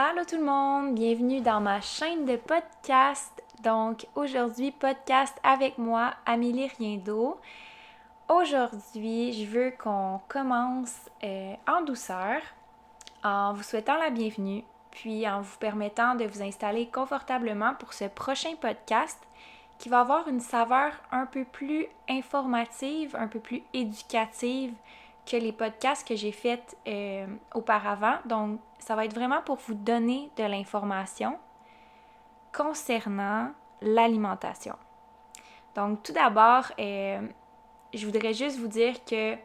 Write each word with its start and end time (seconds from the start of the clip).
Allô 0.00 0.22
tout 0.24 0.36
le 0.36 0.44
monde, 0.44 0.94
bienvenue 0.94 1.40
dans 1.40 1.60
ma 1.60 1.80
chaîne 1.80 2.24
de 2.24 2.36
podcast. 2.36 3.42
Donc 3.64 4.06
aujourd'hui, 4.14 4.70
podcast 4.70 5.36
avec 5.42 5.76
moi, 5.76 6.14
Amélie 6.24 6.68
Riendo. 6.68 7.36
Aujourd'hui, 8.28 9.32
je 9.32 9.44
veux 9.44 9.72
qu'on 9.72 10.20
commence 10.28 10.94
euh, 11.24 11.52
en 11.66 11.82
douceur, 11.82 12.40
en 13.24 13.52
vous 13.54 13.64
souhaitant 13.64 13.98
la 13.98 14.10
bienvenue, 14.10 14.62
puis 14.92 15.28
en 15.28 15.40
vous 15.40 15.58
permettant 15.58 16.14
de 16.14 16.26
vous 16.26 16.44
installer 16.44 16.86
confortablement 16.86 17.74
pour 17.74 17.92
ce 17.92 18.04
prochain 18.04 18.54
podcast 18.60 19.18
qui 19.80 19.88
va 19.88 20.02
avoir 20.02 20.28
une 20.28 20.38
saveur 20.38 20.92
un 21.10 21.26
peu 21.26 21.44
plus 21.44 21.88
informative, 22.08 23.16
un 23.16 23.26
peu 23.26 23.40
plus 23.40 23.64
éducative 23.74 24.74
que 25.28 25.36
les 25.36 25.52
podcasts 25.52 26.06
que 26.06 26.16
j'ai 26.16 26.32
faits 26.32 26.76
euh, 26.86 27.26
auparavant. 27.54 28.16
Donc, 28.24 28.60
ça 28.78 28.96
va 28.96 29.04
être 29.04 29.14
vraiment 29.14 29.42
pour 29.42 29.56
vous 29.56 29.74
donner 29.74 30.30
de 30.36 30.44
l'information 30.44 31.38
concernant 32.56 33.50
l'alimentation. 33.82 34.76
Donc, 35.74 36.02
tout 36.02 36.12
d'abord, 36.12 36.72
euh, 36.78 37.20
je 37.92 38.06
voudrais 38.06 38.32
juste 38.32 38.58
vous 38.58 38.68
dire 38.68 39.04
que 39.04 39.36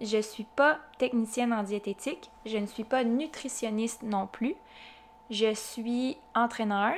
je 0.00 0.16
ne 0.16 0.22
suis 0.22 0.44
pas 0.44 0.78
technicienne 0.98 1.52
en 1.52 1.62
diététique, 1.62 2.30
je 2.46 2.58
ne 2.58 2.66
suis 2.66 2.84
pas 2.84 3.04
nutritionniste 3.04 4.02
non 4.02 4.26
plus. 4.26 4.54
Je 5.30 5.54
suis 5.54 6.18
entraîneur 6.34 6.94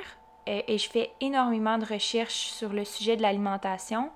euh, 0.48 0.60
et 0.66 0.78
je 0.78 0.90
fais 0.90 1.12
énormément 1.20 1.78
de 1.78 1.84
recherches 1.84 2.48
sur 2.50 2.72
le 2.72 2.84
sujet 2.84 3.16
de 3.16 3.22
l'alimentation. 3.22 4.10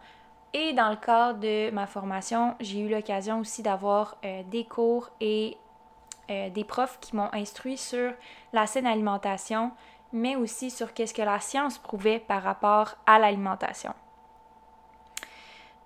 Et 0.52 0.72
dans 0.72 0.90
le 0.90 0.96
cadre 0.96 1.38
de 1.38 1.70
ma 1.70 1.86
formation, 1.86 2.56
j'ai 2.60 2.80
eu 2.80 2.88
l'occasion 2.88 3.38
aussi 3.38 3.62
d'avoir 3.62 4.16
euh, 4.24 4.42
des 4.44 4.64
cours 4.64 5.10
et 5.20 5.56
euh, 6.30 6.50
des 6.50 6.64
profs 6.64 6.98
qui 7.00 7.14
m'ont 7.14 7.32
instruit 7.32 7.76
sur 7.76 8.12
la 8.52 8.66
saine 8.66 8.86
alimentation, 8.86 9.70
mais 10.12 10.34
aussi 10.34 10.70
sur 10.70 10.92
qu'est-ce 10.92 11.14
que 11.14 11.22
la 11.22 11.38
science 11.38 11.78
prouvait 11.78 12.18
par 12.18 12.42
rapport 12.42 12.96
à 13.06 13.20
l'alimentation. 13.20 13.94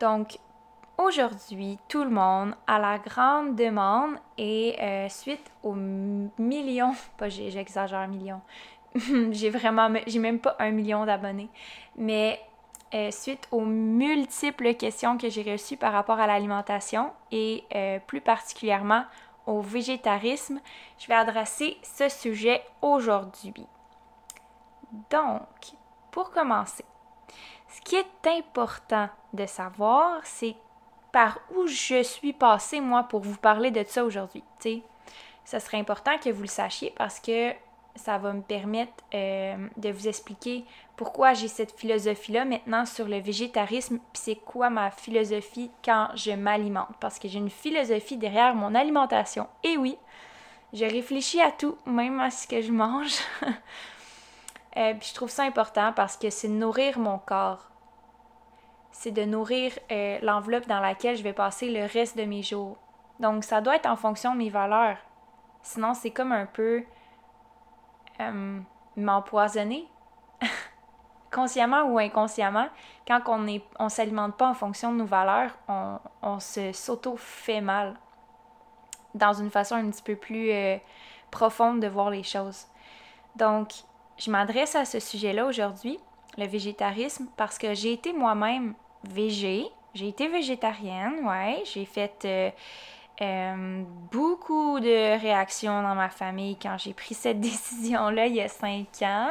Donc, 0.00 0.38
aujourd'hui, 0.96 1.78
tout 1.88 2.04
le 2.04 2.10
monde, 2.10 2.54
à 2.66 2.78
la 2.78 2.98
grande 2.98 3.56
demande 3.56 4.16
et 4.38 4.76
euh, 4.80 5.08
suite 5.10 5.50
aux 5.62 5.74
millions, 5.74 6.94
pas 7.18 7.28
j'exagère 7.28 8.08
millions, 8.08 8.40
j'ai 9.30 9.50
vraiment, 9.50 9.92
j'ai 10.06 10.18
même 10.18 10.38
pas 10.38 10.56
un 10.58 10.70
million 10.70 11.04
d'abonnés, 11.04 11.50
mais 11.96 12.40
euh, 12.92 13.10
suite 13.10 13.48
aux 13.50 13.64
multiples 13.64 14.74
questions 14.74 15.18
que 15.18 15.28
j'ai 15.28 15.42
reçues 15.50 15.76
par 15.76 15.92
rapport 15.92 16.20
à 16.20 16.26
l'alimentation 16.26 17.12
et 17.32 17.64
euh, 17.74 17.98
plus 18.06 18.20
particulièrement 18.20 19.04
au 19.46 19.60
végétarisme, 19.60 20.60
je 20.98 21.06
vais 21.06 21.14
adresser 21.14 21.76
ce 21.82 22.08
sujet 22.08 22.62
aujourd'hui. 22.82 23.66
Donc, 25.10 25.42
pour 26.10 26.30
commencer, 26.30 26.84
ce 27.68 27.80
qui 27.80 27.96
est 27.96 28.26
important 28.26 29.08
de 29.32 29.46
savoir, 29.46 30.20
c'est 30.22 30.54
par 31.10 31.38
où 31.56 31.66
je 31.66 32.02
suis 32.02 32.32
passée, 32.32 32.80
moi, 32.80 33.04
pour 33.04 33.20
vous 33.20 33.36
parler 33.36 33.70
de 33.70 33.84
ça 33.86 34.04
aujourd'hui. 34.04 34.42
Ça 35.44 35.60
serait 35.60 35.78
important 35.78 36.18
que 36.18 36.30
vous 36.30 36.42
le 36.42 36.48
sachiez 36.48 36.92
parce 36.96 37.20
que 37.20 37.52
ça 37.96 38.18
va 38.18 38.32
me 38.32 38.42
permettre 38.42 38.92
euh, 39.14 39.68
de 39.76 39.90
vous 39.90 40.08
expliquer 40.08 40.64
pourquoi 40.96 41.34
j'ai 41.34 41.48
cette 41.48 41.78
philosophie-là 41.78 42.44
maintenant 42.44 42.86
sur 42.86 43.06
le 43.06 43.18
végétarisme, 43.18 43.98
puis 44.12 44.22
c'est 44.22 44.36
quoi 44.36 44.70
ma 44.70 44.90
philosophie 44.90 45.70
quand 45.84 46.08
je 46.14 46.32
m'alimente. 46.32 46.94
Parce 47.00 47.18
que 47.18 47.28
j'ai 47.28 47.38
une 47.38 47.50
philosophie 47.50 48.16
derrière 48.16 48.54
mon 48.54 48.74
alimentation. 48.74 49.46
Et 49.62 49.76
oui, 49.76 49.96
je 50.72 50.84
réfléchis 50.84 51.40
à 51.40 51.52
tout, 51.52 51.76
même 51.86 52.18
à 52.20 52.30
ce 52.30 52.46
que 52.46 52.60
je 52.60 52.72
mange. 52.72 53.14
euh, 54.76 54.94
puis 54.94 55.08
je 55.08 55.14
trouve 55.14 55.30
ça 55.30 55.44
important 55.44 55.92
parce 55.92 56.16
que 56.16 56.30
c'est 56.30 56.48
nourrir 56.48 56.98
mon 56.98 57.18
corps. 57.18 57.70
C'est 58.90 59.12
de 59.12 59.24
nourrir 59.24 59.72
euh, 59.90 60.18
l'enveloppe 60.22 60.66
dans 60.66 60.80
laquelle 60.80 61.16
je 61.16 61.22
vais 61.22 61.32
passer 61.32 61.70
le 61.70 61.86
reste 61.86 62.16
de 62.16 62.24
mes 62.24 62.42
jours. 62.42 62.76
Donc 63.20 63.44
ça 63.44 63.60
doit 63.60 63.76
être 63.76 63.86
en 63.86 63.96
fonction 63.96 64.32
de 64.32 64.38
mes 64.38 64.50
valeurs. 64.50 64.98
Sinon, 65.62 65.94
c'est 65.94 66.10
comme 66.10 66.32
un 66.32 66.46
peu 66.46 66.84
euh, 68.20 68.60
m'empoisonner, 68.96 69.88
consciemment 71.32 71.84
ou 71.84 71.98
inconsciemment, 71.98 72.68
quand 73.06 73.20
on 73.26 73.38
ne 73.38 73.58
on 73.78 73.88
s'alimente 73.88 74.36
pas 74.36 74.48
en 74.48 74.54
fonction 74.54 74.92
de 74.92 74.98
nos 74.98 75.06
valeurs, 75.06 75.50
on, 75.68 75.98
on 76.22 76.40
se 76.40 76.72
s'auto-fait 76.72 77.60
mal. 77.60 77.94
Dans 79.14 79.32
une 79.32 79.50
façon 79.50 79.76
un 79.76 79.90
petit 79.90 80.02
peu 80.02 80.16
plus 80.16 80.50
euh, 80.50 80.76
profonde 81.30 81.80
de 81.80 81.86
voir 81.86 82.10
les 82.10 82.22
choses. 82.22 82.66
Donc, 83.36 83.72
je 84.16 84.30
m'adresse 84.30 84.74
à 84.76 84.84
ce 84.84 85.00
sujet-là 85.00 85.46
aujourd'hui, 85.46 85.98
le 86.38 86.46
végétarisme, 86.46 87.26
parce 87.36 87.58
que 87.58 87.74
j'ai 87.74 87.92
été 87.92 88.12
moi-même 88.12 88.74
végé, 89.04 89.66
j'ai 89.94 90.08
été 90.08 90.28
végétarienne, 90.28 91.26
ouais, 91.26 91.62
j'ai 91.64 91.84
fait 91.84 92.24
euh, 92.24 92.50
euh, 93.20 93.82
beaucoup 94.10 94.80
de 94.80 95.20
réactions 95.20 95.82
dans 95.82 95.94
ma 95.94 96.08
famille 96.08 96.56
quand 96.60 96.76
j'ai 96.78 96.94
pris 96.94 97.14
cette 97.14 97.40
décision-là 97.40 98.26
il 98.26 98.34
y 98.34 98.40
a 98.40 98.48
cinq 98.48 99.02
ans. 99.02 99.30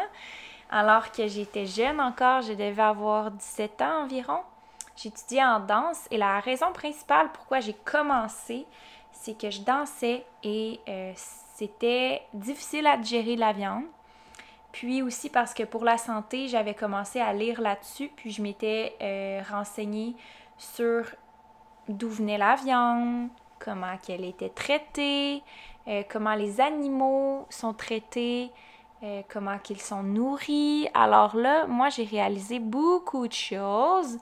Alors 0.70 1.12
que 1.12 1.28
j'étais 1.28 1.66
jeune 1.66 2.00
encore, 2.00 2.42
je 2.42 2.54
devais 2.54 2.82
avoir 2.82 3.32
17 3.32 3.82
ans 3.82 4.04
environ. 4.04 4.40
J'étudiais 4.96 5.44
en 5.44 5.60
danse 5.60 6.08
et 6.12 6.18
la 6.18 6.40
raison 6.40 6.72
principale 6.72 7.30
pourquoi 7.34 7.60
j'ai 7.60 7.74
commencé, 7.74 8.66
c'est 9.12 9.38
que 9.38 9.50
je 9.50 9.62
dansais 9.62 10.26
et 10.44 10.80
euh, 10.88 11.12
c'était 11.56 12.22
difficile 12.34 12.88
à 12.88 12.98
digérer 12.98 13.36
la 13.36 13.54
viande. 13.54 13.86
Puis 14.72 15.04
aussi 15.04 15.30
parce 15.30 15.54
que 15.54 15.64
pour 15.64 15.84
la 15.84 15.98
santé, 15.98 16.48
j'avais 16.48 16.74
commencé 16.74 17.20
à 17.20 17.32
lire 17.34 17.62
là-dessus, 17.62 18.10
puis 18.16 18.32
je 18.32 18.42
m'étais 18.42 18.96
euh, 19.02 19.42
renseignée 19.48 20.16
sur 20.58 21.06
d'où 21.88 22.10
venait 22.10 22.40
la 22.40 22.56
viande, 22.56 23.30
comment 23.64 23.98
qu'elle 23.98 24.26
était 24.26 24.50
traitée, 24.50 25.42
euh, 25.88 26.04
comment 26.10 26.36
les 26.36 26.60
animaux 26.60 27.46
sont 27.50 27.74
traités, 27.74 28.52
euh, 29.04 29.22
comment 29.30 29.58
qu'ils 29.58 29.82
sont 29.82 30.04
nourris. 30.04 30.88
Alors 30.94 31.36
là, 31.36 31.66
moi, 31.68 31.90
j'ai 31.90 32.04
réalisé 32.04 32.60
beaucoup 32.60 33.28
de 33.28 33.34
choses 33.34 34.20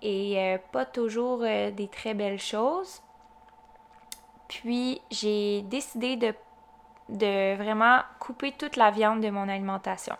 et 0.00 0.38
euh, 0.38 0.58
pas 0.72 0.86
toujours 0.86 1.40
des 1.40 1.88
très 1.92 2.14
belles 2.14 2.40
choses. 2.40 3.02
Puis 4.48 5.02
j'ai 5.10 5.62
décidé 5.62 6.16
de, 6.16 6.34
de 7.10 7.56
vraiment 7.56 8.00
couper 8.20 8.52
toute 8.52 8.76
la 8.76 8.90
viande 8.90 9.20
de 9.20 9.28
mon 9.28 9.48
alimentation. 9.48 10.16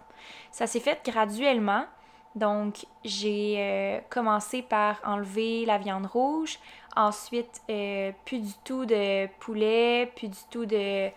Ça 0.51 0.67
s'est 0.67 0.81
fait 0.81 1.01
graduellement. 1.05 1.85
Donc, 2.35 2.87
j'ai 3.05 4.01
commencé 4.11 4.63
par 4.63 5.01
enlever 5.05 5.65
la 5.65 5.79
viande 5.79 6.07
rouge, 6.07 6.59
Ensuite, 6.99 7.63
euh, 7.71 8.11
plus 8.25 8.41
du 8.41 8.53
tout 8.65 8.85
de 8.85 9.29
poulet, 9.39 10.11
plus 10.17 10.27
du 10.27 10.39
tout 10.51 10.67
de 10.67 11.11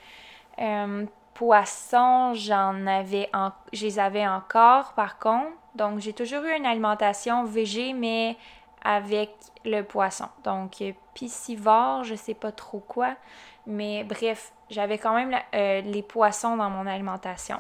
euh, 0.60 1.06
poisson. 1.34 2.36
J'en 2.36 2.86
avais, 2.86 3.28
en, 3.34 3.50
je 3.74 3.88
les 3.88 3.98
avais 3.98 4.28
encore 4.28 4.94
par 4.94 5.18
contre. 5.18 5.50
Donc, 5.74 5.98
j'ai 5.98 6.14
toujours 6.14 6.44
eu 6.44 6.56
une 6.56 6.68
alimentation 6.68 7.46
végé, 7.46 7.94
mais 7.94 8.38
avec 8.84 9.32
le 9.66 9.82
poisson. 9.82 10.28
Donc, 10.44 10.84
euh, 10.84 10.92
piscivore, 11.16 12.04
je 12.04 12.14
sais 12.14 12.36
pas 12.36 12.52
trop 12.52 12.80
quoi. 12.80 13.16
Mais 13.66 14.04
bref, 14.04 14.54
j'avais 14.70 15.00
quand 15.00 15.16
même 15.16 15.36
les 15.52 16.04
poissons 16.04 16.58
dans 16.58 16.70
mon 16.70 16.86
alimentation. 16.86 17.58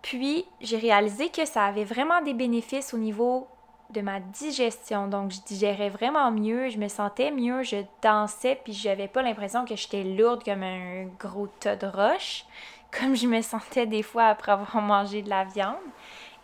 Puis, 0.00 0.46
j'ai 0.62 0.78
réalisé 0.78 1.28
que 1.28 1.44
ça 1.44 1.66
avait 1.66 1.84
vraiment 1.84 2.22
des 2.22 2.32
bénéfices 2.32 2.94
au 2.94 2.98
niveau 2.98 3.48
de 3.90 4.00
ma 4.00 4.20
digestion. 4.20 5.08
Donc, 5.08 5.30
je 5.30 5.40
digérais 5.40 5.88
vraiment 5.88 6.30
mieux, 6.30 6.68
je 6.68 6.78
me 6.78 6.88
sentais 6.88 7.30
mieux, 7.30 7.62
je 7.62 7.76
dansais, 8.02 8.60
puis 8.62 8.72
j'avais 8.72 9.08
pas 9.08 9.22
l'impression 9.22 9.64
que 9.64 9.76
j'étais 9.76 10.04
lourde 10.04 10.42
comme 10.44 10.62
un 10.62 11.06
gros 11.18 11.48
tas 11.60 11.76
de 11.76 11.86
roche, 11.86 12.44
comme 12.98 13.14
je 13.14 13.26
me 13.26 13.42
sentais 13.42 13.86
des 13.86 14.02
fois 14.02 14.26
après 14.26 14.52
avoir 14.52 14.76
mangé 14.82 15.22
de 15.22 15.30
la 15.30 15.44
viande. 15.44 15.76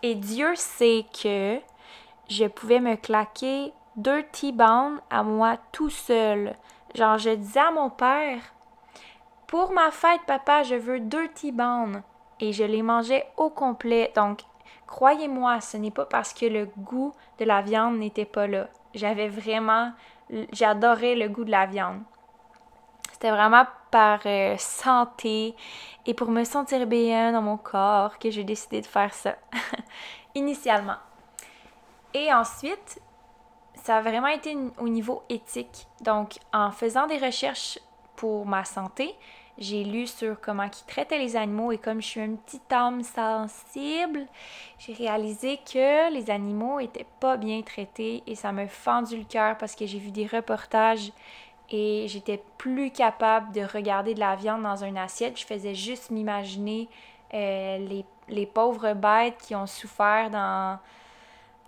Et 0.03 0.15
Dieu 0.15 0.55
sait 0.57 1.05
que 1.23 1.59
je 2.29 2.47
pouvais 2.47 2.81
me 2.81 2.97
claquer 2.97 3.73
deux 3.97 4.23
T-bones 4.25 5.01
à 5.11 5.23
moi 5.23 5.59
tout 5.71 5.91
seul. 5.91 6.55
Genre, 6.95 7.19
je 7.19 7.31
disais 7.31 7.61
à 7.61 7.71
mon 7.71 7.91
père, 7.91 8.41
pour 9.47 9.73
ma 9.73 9.91
fête, 9.91 10.23
papa, 10.27 10.63
je 10.63 10.75
veux 10.75 11.01
deux 11.01 11.29
T-bones. 11.29 12.03
Et 12.41 12.53
je 12.53 12.65
les 12.65 12.83
mangeais 12.83 13.27
au 13.37 13.51
complet. 13.51 14.11
Donc, 14.17 14.41
Croyez-moi, 14.93 15.63
ce 15.63 15.79
n'est 15.79 15.91
pas 15.91 16.05
parce 16.05 16.35
que 16.35 16.45
le 16.45 16.67
goût 16.67 17.15
de 17.39 17.47
la 17.47 17.63
viande 17.63 17.97
n'était 17.97 18.27
pas 18.27 18.47
là. 18.47 18.69
J'avais 18.93 19.29
vraiment, 19.29 19.91
j'adorais 20.53 21.15
le 21.15 21.31
goût 21.31 21.45
de 21.45 21.51
la 21.51 21.65
viande. 21.65 22.03
C'était 23.11 23.31
vraiment 23.31 23.65
par 23.91 24.21
euh, 24.27 24.55
santé 24.59 25.57
et 26.05 26.13
pour 26.13 26.29
me 26.29 26.45
sentir 26.45 26.87
bien 26.87 27.33
dans 27.33 27.41
mon 27.41 27.57
corps 27.57 28.19
que 28.19 28.31
j'ai 28.31 28.45
décidé 28.45 28.83
de 28.83 28.87
faire 28.87 29.15
ça, 29.15 29.37
initialement. 30.35 30.99
Et 32.13 32.31
ensuite, 32.31 33.01
ça 33.77 33.97
a 33.97 34.03
vraiment 34.03 34.27
été 34.27 34.55
au 34.79 34.91
niveau 34.91 35.23
éthique. 35.31 35.87
Donc, 36.03 36.35
en 36.53 36.71
faisant 36.71 37.07
des 37.07 37.17
recherches 37.17 37.79
pour 38.15 38.45
ma 38.45 38.67
santé, 38.67 39.15
J'ai 39.59 39.85
lu 39.85 40.07
sur 40.07 40.41
comment 40.41 40.65
ils 40.65 40.87
traitaient 40.87 41.19
les 41.19 41.37
animaux 41.37 41.73
et 41.73 41.79
comme 41.79 42.01
je 42.01 42.07
suis 42.07 42.21
une 42.21 42.39
petite 42.39 42.73
âme 42.73 43.03
sensible, 43.03 44.27
j'ai 44.79 44.95
réalisé 44.95 45.59
que 45.59 46.13
les 46.13 46.31
animaux 46.31 46.81
étaient 46.81 47.07
pas 47.21 47.37
bien 47.37 47.61
traités 47.63 48.23
et 48.27 48.35
ça 48.35 48.51
m'a 48.51 48.67
fendu 48.67 49.19
le 49.19 49.25
cœur 49.25 49.59
parce 49.59 49.75
que 49.75 49.87
j'ai 49.87 49.99
vu 49.99 50.11
des 50.11 50.27
reportages 50.27 51.13
et 51.71 52.07
j'étais 52.09 52.43
plus 52.59 52.91
capable 52.91 53.53
de 53.53 53.63
regarder 53.63 54.15
de 54.15 54.21
la 54.21 54.37
viande 54.37 54.63
dans 54.63 54.85
une 54.85 54.99
assiette. 54.99 55.39
Je 55.39 55.47
faisais 55.47 55.75
juste 55.75 56.11
m'imaginer 56.11 56.89
euh, 57.35 57.79
les, 57.79 58.05
les, 58.29 58.47
pauvres 58.47 58.93
bêtes 58.93 59.39
qui 59.39 59.55
ont 59.55 59.67
souffert 59.67 60.29
dans, 60.31 60.79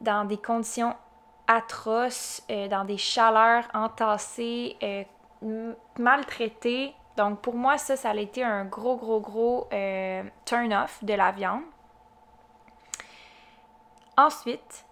dans 0.00 0.26
des 0.26 0.36
conditions 0.36 0.94
atroces, 1.46 2.42
euh, 2.50 2.69
dans 2.69 2.84
des 2.84 2.98
chaleurs 2.98 3.64
entassées, 3.72 4.76
euh, 4.82 5.72
maltraitées. 5.98 6.94
Donc 7.16 7.40
pour 7.40 7.55
moi, 7.55 7.78
ça, 7.78 7.96
ça 7.96 8.11
a 8.11 8.16
été 8.16 8.43
un 8.43 8.64
gros, 8.64 8.96
gros, 8.96 9.20
gros 9.20 9.69
turn-off 10.44 11.02
de 11.02 11.14
la 11.14 11.32
viande. 11.32 11.62
Ensuite, 14.16 14.84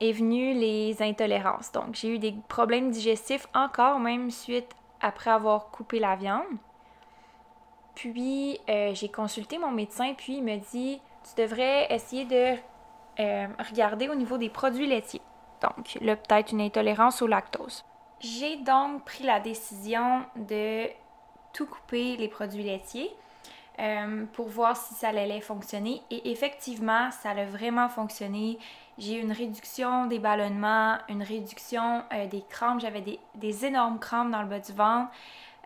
est 0.00 0.12
venu 0.12 0.54
les 0.54 1.02
intolérances. 1.02 1.70
Donc, 1.72 1.94
j'ai 1.94 2.14
eu 2.14 2.18
des 2.18 2.34
problèmes 2.48 2.90
digestifs 2.90 3.46
encore, 3.54 4.00
même 4.00 4.30
suite 4.30 4.68
après 5.00 5.30
avoir 5.30 5.70
coupé 5.70 5.98
la 5.98 6.16
viande. 6.16 6.44
Puis, 7.94 8.58
euh, 8.68 8.94
j'ai 8.94 9.10
consulté 9.10 9.58
mon 9.58 9.70
médecin, 9.70 10.14
puis 10.16 10.38
il 10.38 10.42
me 10.42 10.56
dit 10.56 11.00
Tu 11.24 11.42
devrais 11.42 11.92
essayer 11.92 12.24
de 12.24 12.56
euh, 13.20 13.46
regarder 13.70 14.08
au 14.08 14.14
niveau 14.14 14.38
des 14.38 14.48
produits 14.48 14.86
laitiers. 14.86 15.20
Donc, 15.60 15.98
là, 16.00 16.16
peut-être 16.16 16.52
une 16.52 16.62
intolérance 16.62 17.20
au 17.20 17.26
lactose. 17.26 17.84
J'ai 18.20 18.56
donc 18.56 19.04
pris 19.04 19.24
la 19.24 19.40
décision 19.40 20.24
de 20.36 20.86
tout 21.52 21.66
couper 21.66 22.16
les 22.16 22.28
produits 22.28 22.62
laitiers. 22.62 23.10
Euh, 23.80 24.26
pour 24.34 24.48
voir 24.48 24.76
si 24.76 24.92
ça 24.92 25.08
allait 25.08 25.40
fonctionner. 25.40 26.02
Et 26.10 26.30
effectivement, 26.32 27.10
ça 27.12 27.30
a 27.30 27.44
vraiment 27.46 27.88
fonctionné. 27.88 28.58
J'ai 28.98 29.14
eu 29.14 29.22
une 29.22 29.32
réduction 29.32 30.04
des 30.04 30.18
ballonnements, 30.18 30.98
une 31.08 31.22
réduction 31.22 32.02
euh, 32.12 32.26
des 32.26 32.44
crampes. 32.50 32.80
J'avais 32.80 33.02
des, 33.36 33.64
énormes 33.64 33.98
crampes 33.98 34.30
dans 34.30 34.42
le 34.42 34.48
bas 34.48 34.58
du 34.58 34.72
ventre. 34.72 35.10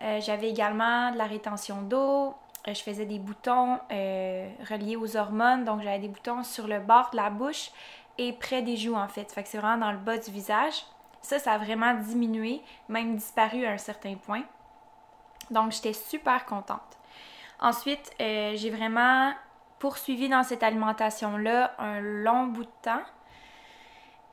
Euh, 0.02 0.20
j'avais 0.20 0.48
également 0.50 1.10
de 1.10 1.18
la 1.18 1.24
rétention 1.24 1.82
d'eau. 1.82 2.34
je 2.68 2.74
faisais 2.74 3.04
des 3.04 3.18
boutons 3.18 3.80
reliés 3.90 4.94
aux 4.94 5.16
hormones. 5.16 5.64
Donc, 5.64 5.82
j'avais 5.82 5.98
des 5.98 6.08
boutons 6.08 6.44
sur 6.44 6.68
le 6.68 6.78
bord 6.78 7.10
de 7.10 7.16
la 7.16 7.30
bouche 7.30 7.72
et 8.18 8.32
près 8.32 8.62
des 8.62 8.76
joues, 8.76 8.94
en 8.94 9.08
fait. 9.08 9.32
Fait 9.32 9.42
que 9.42 9.48
c'est 9.48 9.58
vraiment 9.58 9.86
dans 9.86 9.92
le 9.92 9.98
bas 9.98 10.18
du 10.18 10.30
visage. 10.30 10.84
Ça, 11.20 11.40
ça 11.40 11.52
a 11.54 11.58
vraiment 11.58 11.94
diminué, 11.94 12.60
même 12.88 13.16
disparu 13.16 13.66
à 13.66 13.72
un 13.72 13.78
certain 13.78 14.14
point. 14.14 14.44
Donc, 15.50 15.72
j'étais 15.72 15.92
super 15.92 16.44
contente. 16.46 16.80
Ensuite, 17.60 18.10
euh, 18.20 18.52
j'ai 18.56 18.70
vraiment 18.70 19.32
poursuivi 19.78 20.28
dans 20.28 20.42
cette 20.42 20.62
alimentation-là 20.62 21.74
un 21.78 22.00
long 22.00 22.46
bout 22.46 22.64
de 22.64 22.70
temps. 22.82 23.02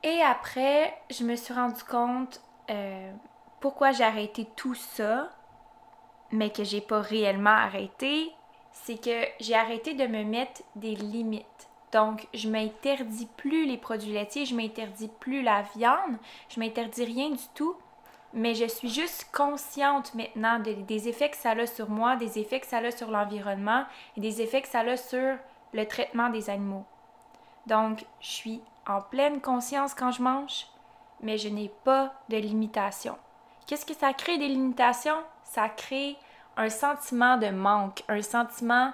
Et 0.02 0.20
après, 0.22 0.96
je 1.10 1.24
me 1.24 1.36
suis 1.36 1.54
rendu 1.54 1.82
compte 1.84 2.40
euh, 2.70 3.12
pourquoi 3.60 3.92
j'ai 3.92 4.04
arrêté 4.04 4.48
tout 4.56 4.74
ça, 4.74 5.30
mais 6.30 6.50
que 6.50 6.64
j'ai 6.64 6.80
pas 6.80 7.00
réellement 7.00 7.50
arrêté, 7.50 8.32
c'est 8.72 9.00
que 9.00 9.26
j'ai 9.40 9.54
arrêté 9.54 9.94
de 9.94 10.06
me 10.06 10.24
mettre 10.24 10.62
des 10.74 10.96
limites. 10.96 11.46
Donc, 11.92 12.26
je 12.32 12.48
m'interdis 12.48 13.28
plus 13.36 13.66
les 13.66 13.76
produits 13.76 14.12
laitiers, 14.12 14.46
je 14.46 14.54
m'interdis 14.54 15.10
plus 15.20 15.42
la 15.42 15.62
viande, 15.76 16.16
je 16.48 16.58
m'interdis 16.58 17.04
rien 17.04 17.30
du 17.30 17.48
tout 17.54 17.76
mais 18.34 18.54
je 18.54 18.66
suis 18.66 18.88
juste 18.88 19.28
consciente 19.32 20.14
maintenant 20.14 20.58
des 20.58 21.08
effets 21.08 21.30
que 21.30 21.36
ça 21.36 21.50
a 21.50 21.66
sur 21.66 21.90
moi, 21.90 22.16
des 22.16 22.38
effets 22.38 22.60
que 22.60 22.66
ça 22.66 22.78
a 22.78 22.90
sur 22.90 23.10
l'environnement 23.10 23.84
et 24.16 24.20
des 24.20 24.40
effets 24.40 24.62
que 24.62 24.68
ça 24.68 24.80
a 24.80 24.96
sur 24.96 25.36
le 25.72 25.86
traitement 25.86 26.30
des 26.30 26.50
animaux. 26.50 26.84
Donc, 27.66 28.04
je 28.20 28.28
suis 28.28 28.60
en 28.86 29.00
pleine 29.00 29.40
conscience 29.40 29.94
quand 29.94 30.10
je 30.10 30.22
mange, 30.22 30.66
mais 31.20 31.38
je 31.38 31.48
n'ai 31.48 31.70
pas 31.84 32.12
de 32.28 32.36
limitation. 32.36 33.16
Qu'est-ce 33.66 33.86
que 33.86 33.94
ça 33.94 34.12
crée 34.12 34.38
des 34.38 34.48
limitations? 34.48 35.22
Ça 35.44 35.68
crée 35.68 36.16
un 36.56 36.68
sentiment 36.68 37.36
de 37.36 37.48
manque, 37.48 38.02
un 38.08 38.22
sentiment 38.22 38.92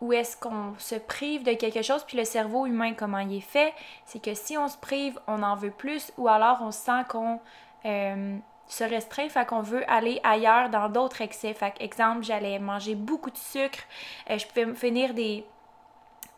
où 0.00 0.12
est-ce 0.12 0.36
qu'on 0.36 0.74
se 0.78 0.94
prive 0.94 1.42
de 1.42 1.54
quelque 1.54 1.82
chose, 1.82 2.04
puis 2.04 2.18
le 2.18 2.24
cerveau 2.24 2.66
humain, 2.66 2.92
comment 2.94 3.18
il 3.18 3.38
est 3.38 3.40
fait, 3.40 3.72
c'est 4.04 4.22
que 4.22 4.34
si 4.34 4.56
on 4.58 4.68
se 4.68 4.76
prive, 4.76 5.18
on 5.26 5.42
en 5.42 5.56
veut 5.56 5.70
plus, 5.70 6.12
ou 6.18 6.28
alors 6.28 6.58
on 6.60 6.70
sent 6.70 7.02
qu'on 7.08 7.40
euh, 7.86 8.36
se 8.68 8.84
restreint, 8.84 9.28
fait 9.28 9.46
qu'on 9.46 9.60
veut 9.60 9.88
aller 9.90 10.20
ailleurs 10.24 10.70
dans 10.70 10.88
d'autres 10.88 11.20
excès. 11.20 11.54
Fait 11.54 11.74
exemple, 11.80 12.24
j'allais 12.24 12.58
manger 12.58 12.94
beaucoup 12.94 13.30
de 13.30 13.36
sucre, 13.36 13.78
euh, 14.30 14.38
je 14.38 14.46
pouvais 14.46 14.66
me 14.66 14.74
finir 14.74 15.14
des, 15.14 15.44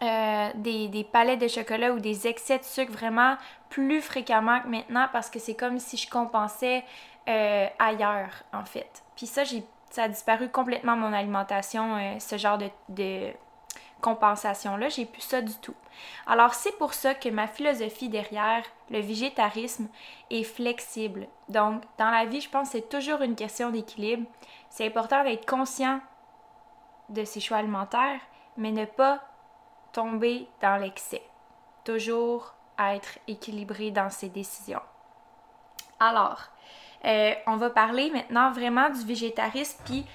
euh, 0.03 0.49
des, 0.55 0.89
des, 0.89 1.05
palettes 1.05 1.41
de 1.41 1.49
chocolat 1.49 1.93
ou 1.93 2.01
des 2.01 2.27
excès 2.27 2.59
de 2.59 2.65
sucre 2.65 2.93
vraiment 2.93 3.37
plus 3.71 4.01
fréquemment 4.01 4.61
que 4.61 4.69
maintenant 4.69 5.09
parce 5.13 5.31
que 5.31 5.39
c'est 5.39 5.55
comme 5.55 5.79
si 5.79 5.97
je 5.97 6.09
compensais 6.09 6.85
euh, 7.29 7.67
ailleurs, 7.79 8.45
en 8.53 8.65
fait. 8.65 9.03
Puis 9.17 9.27
ça, 9.27 9.45
j'ai, 9.45 9.65
ça 9.91 10.05
a 10.05 10.09
disparu 10.09 10.49
complètement 10.49 10.97
mon 10.97 11.13
alimentation, 11.13 12.19
ce 12.21 12.37
genre 12.37 12.59
de, 12.59 12.69
de 12.89 13.33
compensation-là, 14.00 14.89
j'ai 14.89 15.05
plus 15.05 15.23
ça 15.23 15.41
du 15.41 15.55
tout. 15.55 15.75
Alors 16.27 16.55
c'est 16.55 16.77
pour 16.79 16.95
ça 16.95 17.15
que 17.15 17.29
ma 17.29 17.49
philosophie 17.49 18.09
derrière 18.09 18.65
le 18.91 19.00
végétarisme 19.00 19.89
est 20.31 20.45
flexible. 20.45 21.27
Donc 21.49 21.83
dans 21.99 22.11
la 22.11 22.25
vie, 22.25 22.41
je 22.41 22.49
pense 22.49 22.69
que 22.69 22.79
c'est 22.79 22.89
toujours 22.89 23.23
une 23.23 23.35
question 23.35 23.71
d'équilibre. 23.71 24.27
C'est 24.71 24.87
important 24.87 25.25
d'être 25.25 25.49
conscient 25.49 26.00
de 27.09 27.25
ses 27.25 27.41
choix 27.41 27.59
alimentaires, 27.59 28.21
mais 28.56 28.71
ne 28.71 28.85
pas 28.85 29.21
tomber 29.93 30.47
dans 30.61 30.77
l'excès. 30.77 31.23
Toujours 31.85 32.55
être 32.79 33.19
équilibré 33.27 33.91
dans 33.91 34.11
ses 34.11 34.29
décisions. 34.29 34.83
Alors, 35.99 36.43
euh, 37.05 37.35
on 37.47 37.56
va 37.56 37.71
parler 37.71 38.11
maintenant 38.11 38.53
vraiment 38.53 38.91
du 38.91 39.05
végétarisme, 39.05 39.83
puis 39.85 40.06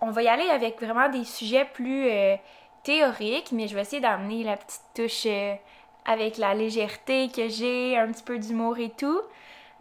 on 0.00 0.10
va 0.10 0.22
y 0.22 0.28
aller 0.28 0.48
avec 0.48 0.80
vraiment 0.80 1.08
des 1.08 1.24
sujets 1.24 1.64
plus 1.64 2.08
euh, 2.08 2.36
théorique, 2.82 3.52
mais 3.52 3.68
je 3.68 3.74
vais 3.74 3.82
essayer 3.82 4.00
d'amener 4.00 4.44
la 4.44 4.56
petite 4.56 4.82
touche 4.94 5.26
euh, 5.26 5.54
avec 6.04 6.38
la 6.38 6.54
légèreté 6.54 7.28
que 7.28 7.48
j'ai, 7.48 7.98
un 7.98 8.10
petit 8.12 8.22
peu 8.22 8.38
d'humour 8.38 8.78
et 8.78 8.90
tout. 8.90 9.20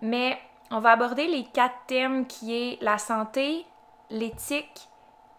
Mais 0.01 0.37
on 0.71 0.79
va 0.79 0.91
aborder 0.91 1.27
les 1.27 1.45
quatre 1.45 1.85
thèmes 1.87 2.27
qui 2.27 2.55
est 2.55 2.81
la 2.81 2.97
santé, 2.97 3.65
l'éthique, 4.09 4.87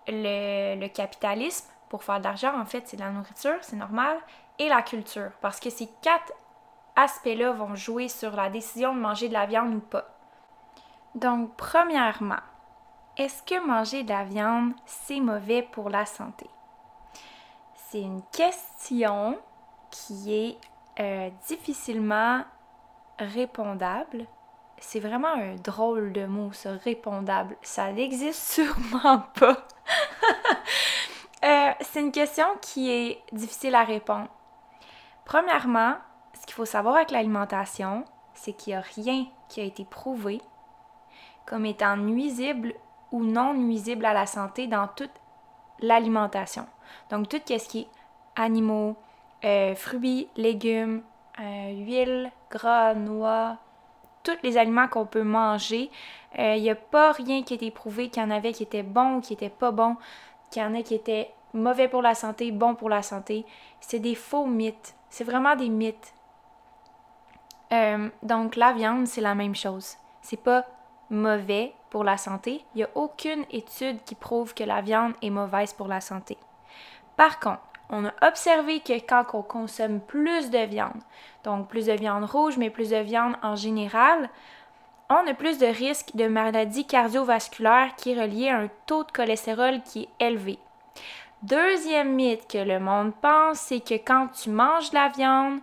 le, 0.08 0.86
capitalisme, 0.88 1.66
pour 1.88 2.04
faire 2.04 2.18
de 2.18 2.24
l'argent, 2.24 2.58
en 2.58 2.64
fait, 2.64 2.86
c'est 2.86 2.98
la 2.98 3.10
nourriture, 3.10 3.58
c'est 3.62 3.76
normal, 3.76 4.16
et 4.58 4.68
la 4.68 4.82
culture. 4.82 5.30
Parce 5.40 5.60
que 5.60 5.70
ces 5.70 5.88
quatre 6.02 6.32
aspects-là 6.96 7.52
vont 7.52 7.74
jouer 7.74 8.08
sur 8.08 8.34
la 8.34 8.50
décision 8.50 8.94
de 8.94 9.00
manger 9.00 9.28
de 9.28 9.34
la 9.34 9.46
viande 9.46 9.74
ou 9.74 9.80
pas. 9.80 10.06
Donc, 11.14 11.56
premièrement, 11.56 12.40
est-ce 13.16 13.42
que 13.42 13.64
manger 13.64 14.02
de 14.02 14.10
la 14.10 14.24
viande, 14.24 14.72
c'est 14.86 15.20
mauvais 15.20 15.62
pour 15.62 15.90
la 15.90 16.06
santé? 16.06 16.48
C'est 17.90 18.02
une 18.02 18.22
question 18.30 19.36
qui 19.90 20.32
est 20.32 20.58
euh, 21.00 21.28
difficilement 21.48 22.44
répondable. 23.18 24.26
C'est 24.78 25.00
vraiment 25.00 25.34
un 25.34 25.56
drôle 25.56 26.12
de 26.12 26.24
mot, 26.24 26.52
ça, 26.52 26.74
répondable. 26.84 27.56
Ça 27.62 27.92
n'existe 27.92 28.42
sûrement 28.52 29.24
pas. 29.38 29.56
Euh, 31.42 31.70
c'est 31.80 32.00
une 32.00 32.12
question 32.12 32.44
qui 32.60 32.90
est 32.90 33.22
difficile 33.32 33.74
à 33.74 33.82
répondre. 33.82 34.28
Premièrement, 35.24 35.94
ce 36.38 36.44
qu'il 36.44 36.52
faut 36.52 36.66
savoir 36.66 36.96
avec 36.96 37.10
l'alimentation, 37.10 38.04
c'est 38.34 38.52
qu'il 38.52 38.74
n'y 38.74 38.76
a 38.76 38.82
rien 38.82 39.24
qui 39.48 39.62
a 39.62 39.64
été 39.64 39.86
prouvé 39.86 40.42
comme 41.46 41.64
étant 41.64 41.96
nuisible 41.96 42.74
ou 43.10 43.24
non 43.24 43.54
nuisible 43.54 44.04
à 44.04 44.12
la 44.12 44.26
santé 44.26 44.66
dans 44.66 44.86
toute 44.88 45.18
l'alimentation. 45.80 46.66
Donc, 47.10 47.28
tout 47.28 47.40
ce 47.46 47.68
qui 47.68 47.80
est 47.80 47.88
animaux, 48.36 48.96
euh, 49.44 49.74
fruits, 49.74 50.28
légumes, 50.36 51.02
euh, 51.40 51.72
huile, 51.72 52.30
gras, 52.50 52.94
noix, 52.94 53.56
tous 54.22 54.36
les 54.42 54.58
aliments 54.58 54.88
qu'on 54.88 55.06
peut 55.06 55.22
manger, 55.22 55.90
il 56.36 56.40
euh, 56.40 56.58
n'y 56.58 56.70
a 56.70 56.74
pas 56.74 57.12
rien 57.12 57.42
qui 57.42 57.54
a 57.54 57.56
été 57.56 57.70
prouvé 57.70 58.08
qu'il 58.08 58.22
y 58.22 58.26
en 58.26 58.30
avait 58.30 58.52
qui 58.52 58.62
était 58.62 58.82
bon 58.82 59.16
ou 59.16 59.20
qui 59.20 59.32
était 59.32 59.48
pas 59.48 59.70
bon, 59.70 59.96
qu'il 60.50 60.62
y 60.62 60.64
en 60.64 60.74
a 60.74 60.82
qui 60.82 60.94
étaient 60.94 61.32
mauvais 61.54 61.88
pour 61.88 62.02
la 62.02 62.14
santé, 62.14 62.52
bon 62.52 62.74
pour 62.74 62.90
la 62.90 63.02
santé. 63.02 63.46
C'est 63.80 63.98
des 63.98 64.14
faux 64.14 64.46
mythes. 64.46 64.94
C'est 65.08 65.24
vraiment 65.24 65.56
des 65.56 65.68
mythes. 65.68 66.14
donc 68.22 68.56
la 68.56 68.72
viande, 68.72 69.06
c'est 69.06 69.20
la 69.20 69.34
même 69.34 69.54
chose. 69.54 69.96
C'est 70.22 70.42
pas 70.42 70.66
mauvais 71.10 71.74
pour 71.90 72.04
la 72.04 72.16
santé. 72.16 72.64
Il 72.74 72.78
n'y 72.78 72.84
a 72.84 72.90
aucune 72.94 73.44
étude 73.50 74.02
qui 74.04 74.14
prouve 74.14 74.54
que 74.54 74.64
la 74.64 74.80
viande 74.80 75.12
est 75.22 75.30
mauvaise 75.30 75.72
pour 75.72 75.88
la 75.88 76.00
santé. 76.00 76.38
Par 77.16 77.40
contre, 77.40 77.62
on 77.90 78.06
a 78.06 78.12
observé 78.26 78.80
que 78.80 78.92
quand 78.92 79.24
on 79.34 79.42
consomme 79.42 80.00
plus 80.00 80.50
de 80.50 80.64
viande, 80.64 81.02
donc 81.44 81.68
plus 81.68 81.86
de 81.86 81.92
viande 81.92 82.24
rouge, 82.24 82.56
mais 82.56 82.70
plus 82.70 82.90
de 82.90 82.96
viande 82.96 83.34
en 83.42 83.56
général, 83.56 84.30
on 85.10 85.26
a 85.26 85.34
plus 85.34 85.58
de 85.58 85.66
risques 85.66 86.14
de 86.14 86.28
maladies 86.28 86.86
cardiovasculaires 86.86 87.96
qui 87.96 88.12
est 88.12 88.48
à 88.48 88.56
un 88.56 88.68
taux 88.86 89.02
de 89.02 89.10
cholestérol 89.10 89.82
qui 89.82 90.02
est 90.02 90.24
élevé. 90.24 90.58
Deuxième 91.42 92.14
mythe 92.14 92.46
que 92.46 92.58
le 92.58 92.78
monde 92.78 93.12
pense, 93.20 93.58
c'est 93.58 93.80
que 93.80 93.94
quand 93.94 94.28
tu 94.28 94.50
manges 94.50 94.90
de 94.90 94.94
la 94.94 95.08
viande, 95.08 95.58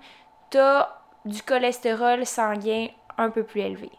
tu 0.50 0.58
as 0.58 0.90
du 1.24 1.42
cholestérol 1.44 2.26
sanguin 2.26 2.88
un 3.18 3.30
peu 3.30 3.44
plus 3.44 3.62
élevé. 3.62 3.92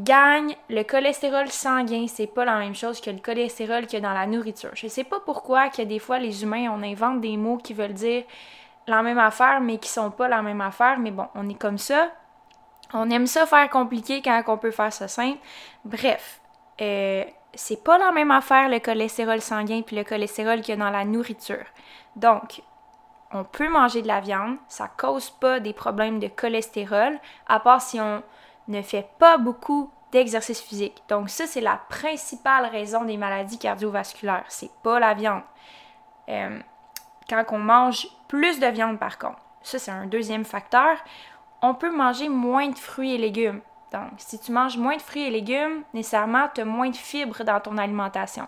Gagne, 0.00 0.54
le 0.70 0.84
cholestérol 0.84 1.48
sanguin, 1.48 2.06
c'est 2.06 2.28
pas 2.28 2.44
la 2.44 2.58
même 2.58 2.74
chose 2.74 3.00
que 3.00 3.10
le 3.10 3.18
cholestérol 3.18 3.86
qu'il 3.86 4.00
y 4.00 4.04
a 4.04 4.08
dans 4.08 4.14
la 4.14 4.26
nourriture. 4.26 4.70
Je 4.74 4.86
sais 4.86 5.02
pas 5.02 5.18
pourquoi 5.20 5.70
que 5.70 5.82
des 5.82 5.98
fois 5.98 6.18
les 6.18 6.44
humains, 6.44 6.70
on 6.70 6.82
invente 6.84 7.20
des 7.20 7.36
mots 7.36 7.56
qui 7.56 7.74
veulent 7.74 7.94
dire 7.94 8.22
la 8.86 9.02
même 9.02 9.18
affaire, 9.18 9.60
mais 9.60 9.78
qui 9.78 9.88
sont 9.88 10.10
pas 10.10 10.28
la 10.28 10.40
même 10.40 10.60
affaire. 10.60 10.98
Mais 10.98 11.10
bon, 11.10 11.26
on 11.34 11.48
est 11.48 11.58
comme 11.58 11.78
ça. 11.78 12.12
On 12.94 13.10
aime 13.10 13.26
ça 13.26 13.44
faire 13.44 13.68
compliqué 13.70 14.22
quand 14.22 14.42
on 14.46 14.56
peut 14.56 14.70
faire 14.70 14.92
ça 14.92 15.08
simple. 15.08 15.38
Bref, 15.84 16.40
euh, 16.80 17.24
c'est 17.54 17.82
pas 17.82 17.98
la 17.98 18.12
même 18.12 18.30
affaire 18.30 18.68
le 18.68 18.78
cholestérol 18.78 19.40
sanguin 19.40 19.82
puis 19.82 19.96
le 19.96 20.04
cholestérol 20.04 20.60
qu'il 20.60 20.78
y 20.78 20.80
a 20.80 20.84
dans 20.84 20.90
la 20.90 21.04
nourriture. 21.04 21.64
Donc, 22.14 22.62
on 23.32 23.44
peut 23.44 23.68
manger 23.68 24.02
de 24.02 24.08
la 24.08 24.20
viande, 24.20 24.56
ça 24.68 24.88
cause 24.96 25.30
pas 25.30 25.60
des 25.60 25.74
problèmes 25.74 26.18
de 26.18 26.28
cholestérol, 26.28 27.18
à 27.46 27.60
part 27.60 27.82
si 27.82 28.00
on 28.00 28.22
ne 28.68 28.82
fait 28.82 29.08
pas 29.18 29.38
beaucoup 29.38 29.90
d'exercice 30.12 30.60
physique. 30.60 31.02
Donc 31.08 31.28
ça, 31.30 31.46
c'est 31.46 31.60
la 31.60 31.80
principale 31.88 32.66
raison 32.66 33.04
des 33.04 33.16
maladies 33.16 33.58
cardiovasculaires. 33.58 34.44
C'est 34.48 34.70
pas 34.82 34.98
la 34.98 35.14
viande. 35.14 35.42
Euh, 36.28 36.58
quand 37.28 37.44
on 37.50 37.58
mange 37.58 38.08
plus 38.26 38.58
de 38.60 38.66
viande, 38.66 38.98
par 38.98 39.18
contre, 39.18 39.40
ça 39.62 39.78
c'est 39.78 39.90
un 39.90 40.06
deuxième 40.06 40.44
facteur, 40.44 40.96
on 41.62 41.74
peut 41.74 41.94
manger 41.94 42.28
moins 42.28 42.68
de 42.68 42.78
fruits 42.78 43.14
et 43.14 43.18
légumes. 43.18 43.60
Donc, 43.92 44.10
si 44.18 44.38
tu 44.38 44.52
manges 44.52 44.76
moins 44.76 44.96
de 44.96 45.02
fruits 45.02 45.24
et 45.24 45.30
légumes, 45.30 45.82
nécessairement, 45.94 46.48
tu 46.54 46.60
as 46.60 46.64
moins 46.64 46.90
de 46.90 46.96
fibres 46.96 47.42
dans 47.42 47.60
ton 47.60 47.78
alimentation. 47.78 48.46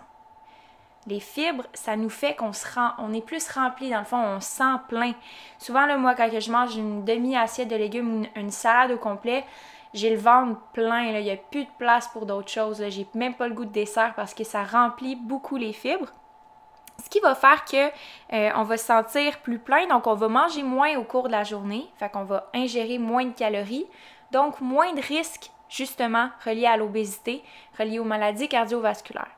Les 1.07 1.19
fibres, 1.19 1.65
ça 1.73 1.95
nous 1.95 2.09
fait 2.09 2.35
qu'on 2.35 2.53
se 2.53 2.65
rend, 2.75 2.91
on 2.99 3.11
est 3.11 3.25
plus 3.25 3.49
rempli, 3.49 3.89
dans 3.89 3.99
le 3.99 4.05
fond, 4.05 4.23
on 4.23 4.39
se 4.39 4.49
sent 4.49 4.77
plein. 4.87 5.13
Souvent, 5.57 5.87
le 5.87 5.97
moi, 5.97 6.13
quand 6.13 6.29
je 6.39 6.51
mange 6.51 6.75
une 6.75 7.03
demi-assiette 7.03 7.69
de 7.69 7.75
légumes 7.75 8.21
ou 8.21 8.39
une, 8.39 8.51
salade 8.51 8.91
au 8.91 8.97
complet, 8.97 9.43
j'ai 9.93 10.09
le 10.09 10.21
ventre 10.21 10.59
plein, 10.73 11.03
il 11.03 11.23
n'y 11.23 11.31
a 11.31 11.37
plus 11.37 11.65
de 11.65 11.69
place 11.77 12.07
pour 12.07 12.25
d'autres 12.25 12.49
choses. 12.49 12.83
J'ai 12.89 13.07
même 13.13 13.33
pas 13.33 13.47
le 13.47 13.53
goût 13.53 13.65
de 13.65 13.71
dessert 13.71 14.13
parce 14.15 14.33
que 14.33 14.43
ça 14.43 14.63
remplit 14.63 15.15
beaucoup 15.15 15.57
les 15.57 15.73
fibres. 15.73 16.11
Ce 17.03 17.09
qui 17.09 17.19
va 17.19 17.35
faire 17.35 17.65
que 17.65 17.87
euh, 18.33 18.51
on 18.55 18.63
va 18.63 18.77
se 18.77 18.85
sentir 18.85 19.39
plus 19.39 19.59
plein, 19.59 19.87
donc 19.87 20.07
on 20.07 20.13
va 20.13 20.27
manger 20.27 20.63
moins 20.63 20.95
au 20.97 21.03
cours 21.03 21.27
de 21.27 21.31
la 21.31 21.43
journée, 21.43 21.87
fait 21.97 22.09
qu'on 22.09 22.25
va 22.25 22.49
ingérer 22.53 22.99
moins 22.99 23.25
de 23.25 23.33
calories, 23.33 23.87
donc 24.31 24.61
moins 24.61 24.93
de 24.93 25.01
risques 25.01 25.51
justement 25.67 26.29
reliés 26.45 26.67
à 26.67 26.77
l'obésité, 26.77 27.43
reliés 27.77 27.99
aux 27.99 28.03
maladies 28.05 28.47
cardiovasculaires. 28.47 29.31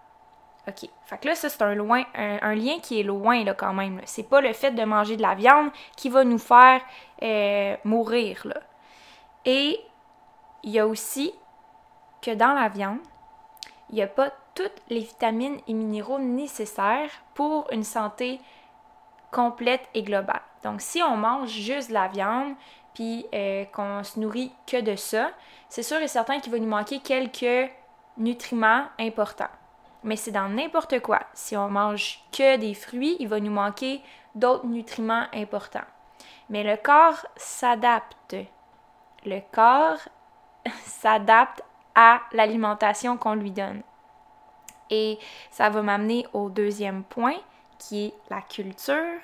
OK. 0.67 0.89
Fait 1.05 1.17
que 1.17 1.27
là, 1.27 1.35
ça, 1.35 1.49
c'est 1.49 1.61
un, 1.61 1.77
un, 2.15 2.55
lien 2.55 2.79
qui 2.81 2.99
est 2.99 3.03
loin, 3.03 3.43
là, 3.43 3.53
quand 3.53 3.73
même. 3.73 3.99
C'est 4.05 4.29
pas 4.29 4.39
le 4.39 4.53
fait 4.53 4.71
de 4.71 4.83
manger 4.83 5.17
de 5.17 5.21
la 5.21 5.35
viande 5.35 5.69
qui 5.97 6.09
va 6.09 6.23
nous 6.23 6.37
faire 6.37 6.81
euh, 7.21 7.75
mourir, 7.83 8.41
là. 8.45 8.61
Et 9.45 9.79
il 10.63 10.71
y 10.71 10.79
a 10.79 10.87
aussi 10.87 11.33
que 12.21 12.31
dans 12.31 12.53
la 12.53 12.69
viande, 12.69 12.99
il 13.89 13.95
n'y 13.95 14.01
a 14.01 14.07
pas 14.07 14.31
toutes 14.55 14.81
les 14.89 15.01
vitamines 15.01 15.59
et 15.67 15.73
minéraux 15.73 16.19
nécessaires 16.19 17.09
pour 17.33 17.67
une 17.71 17.83
santé 17.83 18.39
complète 19.31 19.87
et 19.93 20.03
globale. 20.03 20.41
Donc, 20.63 20.81
si 20.81 21.01
on 21.01 21.17
mange 21.17 21.49
juste 21.49 21.89
de 21.89 21.93
la 21.93 22.07
viande, 22.07 22.53
puis 22.93 23.25
euh, 23.33 23.65
qu'on 23.65 24.03
se 24.03 24.19
nourrit 24.19 24.51
que 24.67 24.79
de 24.79 24.95
ça, 24.95 25.31
c'est 25.69 25.83
sûr 25.83 25.97
et 25.97 26.07
certain 26.07 26.39
qu'il 26.39 26.51
va 26.51 26.59
nous 26.59 26.67
manquer 26.67 26.99
quelques 26.99 27.71
nutriments 28.17 28.85
importants 28.99 29.49
mais 30.03 30.15
c'est 30.15 30.31
dans 30.31 30.49
n'importe 30.49 30.99
quoi. 30.99 31.21
Si 31.33 31.55
on 31.57 31.69
mange 31.69 32.19
que 32.31 32.57
des 32.57 32.73
fruits, 32.73 33.15
il 33.19 33.27
va 33.27 33.39
nous 33.39 33.51
manquer 33.51 34.01
d'autres 34.35 34.65
nutriments 34.65 35.25
importants. 35.33 35.79
Mais 36.49 36.63
le 36.63 36.77
corps 36.77 37.25
s'adapte. 37.35 38.35
Le 39.25 39.39
corps 39.51 39.99
s'adapte 40.85 41.63
à 41.95 42.21
l'alimentation 42.31 43.17
qu'on 43.17 43.35
lui 43.35 43.51
donne. 43.51 43.81
Et 44.89 45.17
ça 45.51 45.69
va 45.69 45.81
m'amener 45.81 46.25
au 46.33 46.49
deuxième 46.49 47.03
point, 47.03 47.37
qui 47.79 48.05
est 48.05 48.13
la 48.29 48.41
culture. 48.41 49.19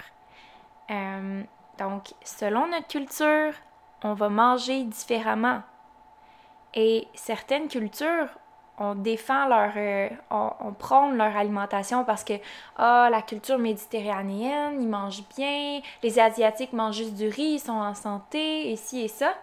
Euh, 0.89 1.43
donc, 1.77 2.13
selon 2.24 2.67
notre 2.67 2.88
culture, 2.88 3.53
on 4.03 4.13
va 4.13 4.29
manger 4.29 4.84
différemment. 4.84 5.62
Et 6.74 7.08
certaines 7.13 7.67
cultures 7.67 8.29
on 8.79 8.96
défend 8.96 9.48
leur, 9.48 9.74
euh, 9.75 10.10
on, 10.31 10.74
prône 10.74 11.17
leur 11.17 11.36
alimentation 11.36 12.05
parce 12.05 12.24
que 12.24 12.34
ah 12.77 13.10
la 13.12 13.22
culture 13.22 13.60
méditerranéenne, 13.60 14.81
ils 14.81 14.88
mangent 14.88 15.24
bien, 15.36 15.81
les 16.01 16.19
asiatiques 16.19 16.72
mangent 16.74 16.96
juste 16.96 17.15
du 17.15 17.27
riz, 17.27 17.55
ils 17.55 17.60
sont 17.60 17.74
en 17.74 17.93
santé, 17.93 18.72
et 18.72 18.79
et 18.93 19.08
ça. 19.10 19.34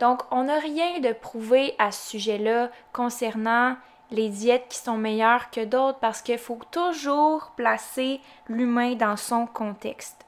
Donc 0.00 0.22
on 0.30 0.44
n'a 0.44 0.58
rien 0.58 1.00
de 1.00 1.12
prouvé 1.12 1.74
à 1.78 1.90
ce 1.90 2.10
sujet-là 2.10 2.70
concernant 2.92 3.76
les 4.10 4.28
diètes 4.28 4.66
qui 4.68 4.78
sont 4.78 4.96
meilleures 4.96 5.50
que 5.50 5.64
d'autres 5.64 5.98
parce 5.98 6.22
qu'il 6.22 6.38
faut 6.38 6.58
toujours 6.70 7.52
placer 7.56 8.20
l'humain 8.48 8.94
dans 8.94 9.16
son 9.16 9.46
contexte. 9.46 10.24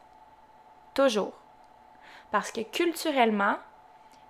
Toujours. 0.94 1.32
Parce 2.30 2.52
que 2.52 2.60
culturellement, 2.60 3.56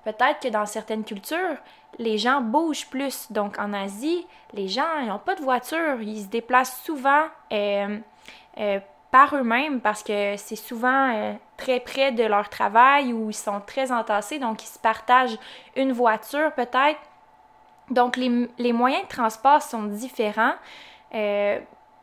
peut-être 0.04 0.40
que 0.40 0.48
dans 0.48 0.66
certaines 0.66 1.04
cultures, 1.04 1.56
les 1.98 2.18
gens 2.18 2.40
bougent 2.40 2.86
plus. 2.86 3.30
Donc 3.32 3.58
en 3.58 3.72
Asie, 3.72 4.26
les 4.52 4.68
gens 4.68 5.04
n'ont 5.06 5.18
pas 5.18 5.34
de 5.34 5.42
voiture, 5.42 6.00
ils 6.00 6.22
se 6.22 6.28
déplacent 6.28 6.82
souvent 6.82 7.24
euh, 7.52 7.98
euh, 8.58 8.80
par 9.10 9.34
eux-mêmes 9.34 9.80
parce 9.80 10.02
que 10.02 10.36
c'est 10.36 10.56
souvent 10.56 11.12
euh, 11.12 11.32
très 11.56 11.80
près 11.80 12.12
de 12.12 12.24
leur 12.24 12.48
travail 12.48 13.12
ou 13.12 13.30
ils 13.30 13.34
sont 13.34 13.60
très 13.66 13.92
entassés, 13.92 14.38
donc 14.38 14.62
ils 14.62 14.68
se 14.68 14.78
partagent 14.78 15.38
une 15.76 15.92
voiture 15.92 16.52
peut-être. 16.52 17.00
Donc 17.90 18.16
les, 18.16 18.48
les, 18.58 18.72
moyens 18.72 19.02
de 19.02 19.08
transport 19.08 19.62
sont 19.62 19.82
différents. 19.82 20.54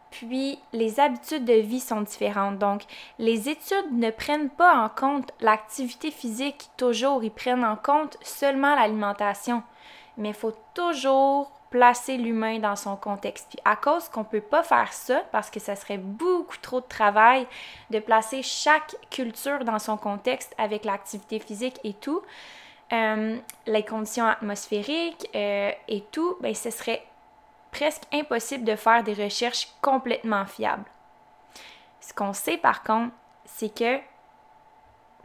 puis 0.09 0.59
les 0.73 0.99
habitudes 0.99 1.45
de 1.45 1.53
vie 1.53 1.79
sont 1.79 2.01
différentes. 2.01 2.57
Donc 2.57 2.83
les 3.19 3.47
études 3.47 3.91
ne 3.93 4.09
prennent 4.09 4.49
pas 4.49 4.75
en 4.75 4.89
compte 4.89 5.31
l'activité 5.39 6.11
physique 6.11 6.69
toujours, 6.75 7.23
ils 7.23 7.31
prennent 7.31 7.63
en 7.63 7.77
compte 7.77 8.17
seulement 8.21 8.75
l'alimentation 8.75 9.63
mais 10.17 10.29
il 10.29 10.35
faut 10.35 10.53
toujours 10.73 11.51
placer 11.69 12.17
l'humain 12.17 12.59
dans 12.59 12.75
son 12.75 12.95
contexte. 12.95 13.47
Puis 13.49 13.59
à 13.65 13.75
cause 13.75 14.09
qu'on 14.09 14.21
ne 14.21 14.25
peut 14.25 14.41
pas 14.41 14.63
faire 14.63 14.93
ça, 14.93 15.21
parce 15.31 15.49
que 15.49 15.59
ça 15.59 15.75
serait 15.75 15.97
beaucoup 15.97 16.57
trop 16.61 16.79
de 16.79 16.85
travail 16.85 17.47
de 17.89 17.99
placer 17.99 18.41
chaque 18.43 18.95
culture 19.09 19.63
dans 19.63 19.79
son 19.79 19.97
contexte 19.97 20.53
avec 20.57 20.85
l'activité 20.85 21.39
physique 21.39 21.79
et 21.83 21.93
tout, 21.93 22.21
euh, 22.93 23.37
les 23.65 23.83
conditions 23.83 24.25
atmosphériques 24.25 25.29
euh, 25.35 25.71
et 25.87 26.01
tout, 26.11 26.37
ben 26.39 26.55
ce 26.55 26.71
serait 26.71 27.05
presque 27.71 28.03
impossible 28.13 28.63
de 28.63 28.75
faire 28.75 29.03
des 29.03 29.13
recherches 29.13 29.67
complètement 29.81 30.45
fiables. 30.45 30.85
Ce 31.99 32.13
qu'on 32.13 32.31
sait 32.31 32.57
par 32.57 32.83
contre, 32.83 33.13
c'est 33.45 33.73
que 33.73 33.99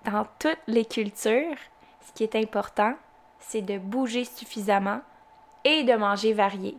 dans 0.05 0.27
toutes 0.41 0.59
les 0.67 0.85
cultures, 0.85 1.57
ce 2.01 2.13
qui 2.13 2.25
est 2.25 2.35
important, 2.35 2.95
c'est 3.39 3.63
de 3.63 3.79
bouger 3.79 4.25
suffisamment 4.25 5.01
et 5.65 5.85
de 5.85 5.95
manger 5.95 6.33
varié. 6.33 6.77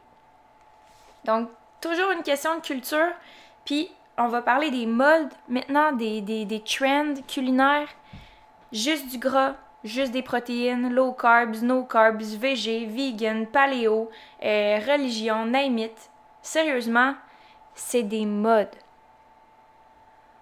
Donc, 1.26 1.50
toujours 1.82 2.12
une 2.12 2.24
question 2.24 2.56
de 2.56 2.62
culture, 2.62 3.12
puis 3.66 3.90
on 4.18 4.28
va 4.28 4.42
parler 4.42 4.72
des 4.72 4.86
modes 4.86 5.32
maintenant, 5.48 5.92
des, 5.92 6.22
des, 6.22 6.64
trends 6.64 7.14
culinaires. 7.28 7.90
Juste 8.72 9.10
du 9.12 9.18
gras, 9.18 9.56
juste 9.84 10.12
des 10.12 10.22
protéines, 10.22 10.94
low 10.94 11.14
carbs, 11.14 11.62
no 11.62 11.84
carbs, 11.84 12.38
végé, 12.38 12.86
vegan, 12.86 13.48
paléo, 13.48 14.10
euh, 14.44 14.80
religion, 14.88 15.46
name 15.46 15.78
it. 15.78 16.12
Sérieusement, 16.42 17.16
c'est 17.74 18.04
des 18.04 18.26
modes. 18.26 18.76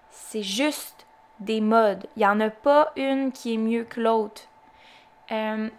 C'est 0.10 0.44
juste 0.44 1.06
des 1.40 1.62
modes. 1.62 2.08
Il 2.16 2.20
n'y 2.20 2.26
en 2.26 2.40
a 2.40 2.50
pas 2.50 2.92
une 2.96 3.32
qui 3.32 3.54
est 3.54 3.58
mieux 3.58 3.84
que 3.84 4.00
l'autre. 4.00 4.44
Euh, 5.32 5.70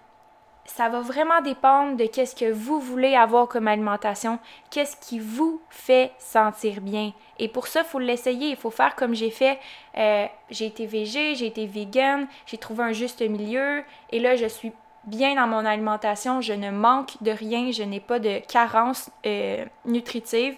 ça 0.74 0.88
va 0.88 1.00
vraiment 1.00 1.42
dépendre 1.42 1.98
de 1.98 2.06
qu'est-ce 2.06 2.34
que 2.34 2.50
vous 2.50 2.80
voulez 2.80 3.14
avoir 3.14 3.46
comme 3.46 3.68
alimentation, 3.68 4.38
qu'est-ce 4.70 4.96
qui 4.96 5.18
vous 5.18 5.60
fait 5.68 6.12
sentir 6.18 6.80
bien. 6.80 7.12
Et 7.38 7.48
pour 7.48 7.66
ça, 7.66 7.80
il 7.80 7.86
faut 7.86 7.98
l'essayer, 7.98 8.48
il 8.48 8.56
faut 8.56 8.70
faire 8.70 8.96
comme 8.96 9.14
j'ai 9.14 9.30
fait. 9.30 9.58
Euh, 9.98 10.26
j'ai 10.48 10.64
été 10.66 10.86
végé, 10.86 11.34
j'ai 11.34 11.46
été 11.46 11.66
vegan, 11.66 12.26
j'ai 12.46 12.56
trouvé 12.56 12.84
un 12.84 12.92
juste 12.92 13.20
milieu 13.20 13.84
et 14.10 14.18
là, 14.18 14.34
je 14.34 14.46
suis 14.46 14.72
bien 15.04 15.34
dans 15.34 15.46
mon 15.46 15.66
alimentation, 15.66 16.40
je 16.40 16.54
ne 16.54 16.70
manque 16.70 17.22
de 17.22 17.32
rien, 17.32 17.70
je 17.70 17.82
n'ai 17.82 18.00
pas 18.00 18.18
de 18.18 18.38
carence 18.38 19.10
euh, 19.26 19.66
nutritive. 19.84 20.56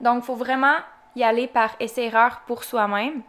Donc, 0.00 0.22
il 0.22 0.24
faut 0.24 0.36
vraiment 0.36 0.76
y 1.16 1.22
aller 1.22 1.48
par 1.48 1.76
essai-erreur 1.80 2.40
pour 2.46 2.64
soi-même 2.64 3.20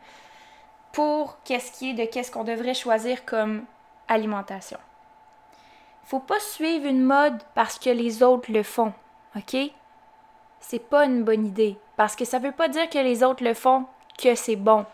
pour 0.93 1.43
qu'est-ce 1.43 1.73
qui 1.73 1.89
est 1.89 1.93
de 1.93 2.05
qu'est-ce 2.05 2.31
qu'on 2.31 2.45
devrait 2.45 2.73
choisir 2.73 3.25
comme 3.25 3.65
alimentation. 4.07 4.77
Faut 6.03 6.19
pas 6.19 6.39
suivre 6.39 6.85
une 6.87 7.03
mode 7.03 7.41
parce 7.55 7.79
que 7.79 7.89
les 7.89 8.23
autres 8.23 8.51
le 8.51 8.63
font, 8.63 8.93
OK? 9.35 9.55
C'est 10.59 10.89
pas 10.89 11.05
une 11.05 11.23
bonne 11.23 11.45
idée. 11.45 11.77
Parce 11.97 12.15
que 12.15 12.25
ça 12.25 12.39
veut 12.39 12.51
pas 12.51 12.67
dire 12.67 12.89
que 12.89 12.99
les 12.99 13.23
autres 13.23 13.43
le 13.43 13.53
font 13.53 13.85
que 14.17 14.35
c'est 14.35 14.55
bon. 14.55 14.85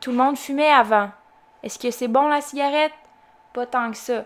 Tout 0.00 0.10
le 0.10 0.16
monde 0.16 0.36
fumait 0.36 0.70
avant. 0.70 1.10
Est-ce 1.62 1.78
que 1.78 1.90
c'est 1.90 2.08
bon 2.08 2.28
la 2.28 2.40
cigarette? 2.40 2.92
Pas 3.52 3.66
tant 3.66 3.90
que 3.90 3.96
ça. 3.96 4.24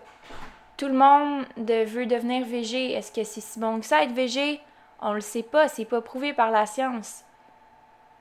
Tout 0.76 0.86
le 0.86 0.94
monde 0.94 1.44
veut 1.56 2.06
devenir 2.06 2.44
végé. 2.44 2.92
Est-ce 2.92 3.12
que 3.12 3.24
c'est 3.24 3.40
si 3.40 3.58
bon 3.58 3.80
que 3.80 3.86
ça 3.86 4.02
être 4.02 4.12
végé? 4.12 4.60
On 5.00 5.12
le 5.12 5.20
sait 5.20 5.42
pas, 5.42 5.68
c'est 5.68 5.84
pas 5.84 6.00
prouvé 6.00 6.32
par 6.32 6.50
la 6.50 6.66
science. 6.66 7.24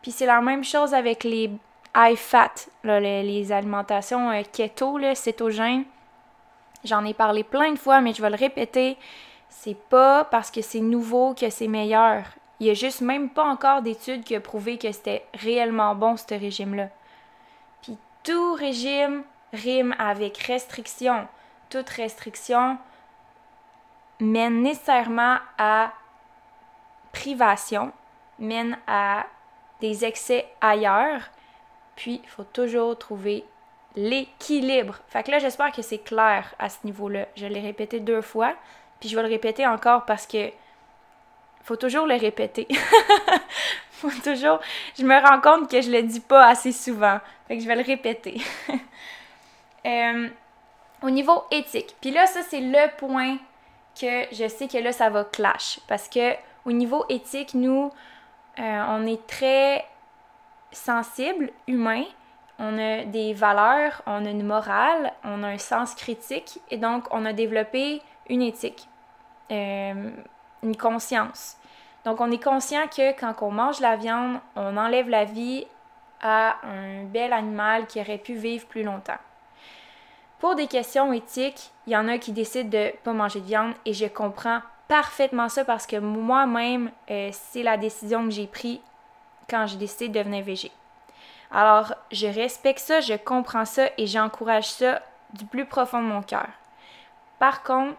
Puis 0.02 0.12
c'est 0.12 0.26
la 0.26 0.42
même 0.42 0.64
chose 0.64 0.94
avec 0.94 1.24
les 1.24 1.52
high 1.96 2.16
fat, 2.16 2.54
les, 2.84 3.52
alimentations 3.52 4.32
euh, 4.32 4.44
keto, 4.44 4.98
là, 4.98 5.16
cétogènes. 5.16 5.84
J'en 6.84 7.06
ai 7.06 7.14
parlé 7.14 7.44
plein 7.44 7.74
de 7.74 7.80
fois, 7.80 8.02
mais 8.02 8.14
je 8.14 8.22
vais 8.22 8.30
le 8.30 8.36
répéter. 8.36 8.98
C'est 9.50 9.78
pas 9.78 10.24
parce 10.24 10.52
que 10.52 10.62
c'est 10.62 10.80
nouveau 10.80 11.34
que 11.34 11.50
c'est 11.50 11.68
meilleur. 11.68 12.24
Il 12.60 12.68
y 12.68 12.70
a 12.70 12.74
juste 12.74 13.02
même 13.02 13.30
pas 13.30 13.46
encore 13.46 13.82
d'études 13.82 14.24
qui 14.24 14.38
ont 14.38 14.42
prouvé 14.42 14.78
que 14.78 14.92
c'était 14.92 15.26
réellement 15.34 15.96
bon, 15.96 16.18
ce 16.18 16.34
régime-là. 16.34 16.90
Puis 17.82 17.98
tout 18.24 18.54
régime 18.54 19.24
rime 19.54 19.96
avec 19.98 20.38
restriction. 20.38 21.28
Toute 21.70 21.90
restriction 21.90 22.78
mène 24.20 24.62
nécessairement 24.62 25.38
à 25.58 25.92
privation, 27.12 27.92
mène 28.38 28.78
à 28.88 29.26
des 29.80 30.06
excès 30.06 30.48
ailleurs. 30.62 31.30
Puis, 31.96 32.22
il 32.24 32.30
faut 32.30 32.44
toujours 32.44 32.98
trouver 32.98 33.46
l'équilibre. 33.96 35.00
Fait 35.08 35.24
que 35.24 35.32
là, 35.32 35.40
j'espère 35.40 35.72
que 35.72 35.82
c'est 35.82 36.00
clair 36.00 36.54
à 36.60 36.70
ce 36.70 36.78
niveau-là. 36.84 37.28
Je 37.36 37.46
l'ai 37.46 37.62
répété 37.62 38.00
deux 38.00 38.22
fois, 38.22 38.54
puis 39.00 39.10
je 39.10 39.16
vais 39.16 39.24
le 39.24 39.30
répéter 39.30 39.66
encore 39.66 40.06
parce 40.06 40.28
que 40.28 40.52
faut 41.64 41.76
toujours 41.76 42.06
le 42.06 42.16
répéter. 42.16 42.68
faut 43.92 44.10
toujours. 44.24 44.60
Je 44.98 45.04
me 45.04 45.16
rends 45.22 45.42
compte 45.42 45.70
que 45.70 45.82
je 45.82 45.92
le 45.92 46.02
dis 46.04 46.20
pas 46.20 46.48
assez 46.48 46.72
souvent. 46.72 47.20
Fait 47.48 47.58
que 47.58 47.64
je 47.64 47.68
vais 47.68 47.76
le 47.76 47.84
répéter. 47.84 48.42
Euh, 49.86 50.28
au 51.02 51.10
niveau 51.10 51.46
éthique. 51.52 51.96
Puis 52.02 52.12
là, 52.12 52.28
ça, 52.28 52.42
c'est 52.44 52.60
le 52.60 52.98
point 52.98 53.38
que 53.98 54.26
je 54.34 54.46
sais 54.50 54.68
que 54.68 54.78
là, 54.78 54.92
ça 54.92 55.10
va 55.10 55.24
clash. 55.24 55.80
Parce 55.88 56.10
que 56.10 56.34
au 56.66 56.74
niveau 56.74 57.06
éthique, 57.08 57.54
nous, 57.54 57.90
euh, 58.60 58.84
on 58.90 59.08
est 59.08 59.26
très 59.26 59.86
sensible, 60.74 61.52
humain. 61.66 62.04
On 62.60 62.78
a 62.78 63.06
des 63.06 63.34
valeurs, 63.34 64.02
on 64.06 64.26
a 64.26 64.30
une 64.30 64.46
morale, 64.46 65.14
on 65.24 65.44
a 65.44 65.48
un 65.48 65.58
sens 65.58 65.96
critique 65.96 66.60
et 66.70 66.78
donc 66.78 67.06
on 67.12 67.26
a 67.26 67.32
développé 67.32 68.02
une 68.30 68.42
éthique, 68.42 68.88
euh, 69.52 70.12
une 70.62 70.76
conscience. 70.76 71.58
Donc 72.04 72.20
on 72.20 72.30
est 72.32 72.44
conscient 72.44 72.88
que 72.88 73.18
quand 73.18 73.34
on 73.42 73.52
mange 73.52 73.80
la 73.80 73.96
viande, 73.96 74.40
on 74.56 74.76
enlève 74.76 75.10
la 75.10 75.24
vie 75.24 75.66
à 76.22 76.58
un 76.64 77.06
bel 77.06 77.32
animal 77.32 77.88
qui 77.88 78.02
aurait 78.02 78.18
pu 78.18 78.34
vivre 78.34 78.66
plus 78.68 78.84
longtemps. 78.84 79.18
Pour 80.40 80.56
des 80.56 80.68
questions 80.68 81.12
éthiques, 81.12 81.72
il 81.86 81.94
y 81.94 81.98
en 81.98 82.08
a 82.08 82.18
qui 82.18 82.32
décident 82.32 82.70
de 82.70 82.78
ne 82.78 82.92
pas 83.04 83.14
manger 83.14 83.42
de 83.42 83.46
viande 83.46 83.74
et 83.86 83.94
je 83.94 84.06
comprends 84.06 84.62
parfaitement 84.88 85.50
ça 85.50 85.66
parce 85.66 85.86
que 85.86 85.98
moi-même, 85.98 86.92
euh, 87.10 87.30
c'est 87.32 87.64
la 87.64 87.78
décision 87.78 88.24
que 88.26 88.32
j'ai 88.32 88.48
prise 88.48 88.80
quand 89.50 89.68
j'ai 89.68 89.78
décidé 89.78 90.10
de 90.10 90.20
devenir 90.20 90.44
végé. 90.44 90.72
Alors, 91.52 91.94
je 92.12 92.28
respecte 92.28 92.80
ça, 92.80 93.02
je 93.02 93.16
comprends 93.16 93.66
ça 93.66 93.90
et 93.98 94.06
j'encourage 94.06 94.70
ça 94.70 95.02
du 95.34 95.46
plus 95.46 95.66
profond 95.66 96.02
de 96.02 96.08
mon 96.08 96.22
cœur. 96.22 96.48
Par 97.40 97.64
contre, 97.64 97.96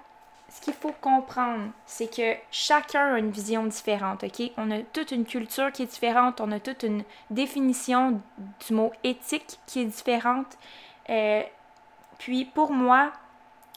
ce 0.49 0.61
qu'il 0.61 0.75
faut 0.75 0.95
comprendre, 1.01 1.71
c'est 1.87 2.13
que 2.13 2.35
chacun 2.51 3.15
a 3.15 3.19
une 3.19 3.31
vision 3.31 3.65
différente, 3.65 4.25
OK? 4.25 4.51
On 4.57 4.71
a 4.71 4.81
toute 4.81 5.13
une 5.13 5.25
culture 5.25 5.71
qui 5.71 5.85
est 5.85 5.87
différente, 5.87 6.41
on 6.41 6.51
a 6.51 6.59
toute 6.59 6.83
une 6.83 7.05
définition 7.31 8.21
du 8.67 8.75
mot 8.75 8.93
éthique 9.05 9.59
qui 9.67 9.81
est 9.81 9.85
différente. 9.85 10.59
Euh, 11.09 11.43
puis 12.19 12.45
pour 12.45 12.73
moi, 12.73 13.13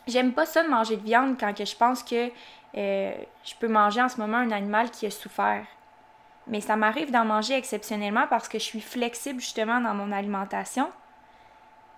j'aime 0.07 0.33
pas 0.33 0.45
ça 0.45 0.63
de 0.63 0.69
manger 0.69 0.97
de 0.97 1.03
viande 1.03 1.37
quand 1.39 1.53
je 1.55 1.75
pense 1.75 2.03
que 2.03 2.31
euh, 2.75 3.13
je 3.43 3.53
peux 3.59 3.67
manger 3.67 4.01
en 4.01 4.09
ce 4.09 4.19
moment 4.19 4.37
un 4.37 4.51
animal 4.51 4.89
qui 4.89 5.05
a 5.05 5.11
souffert. 5.11 5.65
Mais 6.47 6.61
ça 6.61 6.75
m'arrive 6.75 7.11
d'en 7.11 7.25
manger 7.25 7.55
exceptionnellement 7.55 8.27
parce 8.29 8.47
que 8.47 8.59
je 8.59 8.63
suis 8.63 8.81
flexible 8.81 9.39
justement 9.39 9.79
dans 9.79 9.93
mon 9.93 10.11
alimentation. 10.11 10.89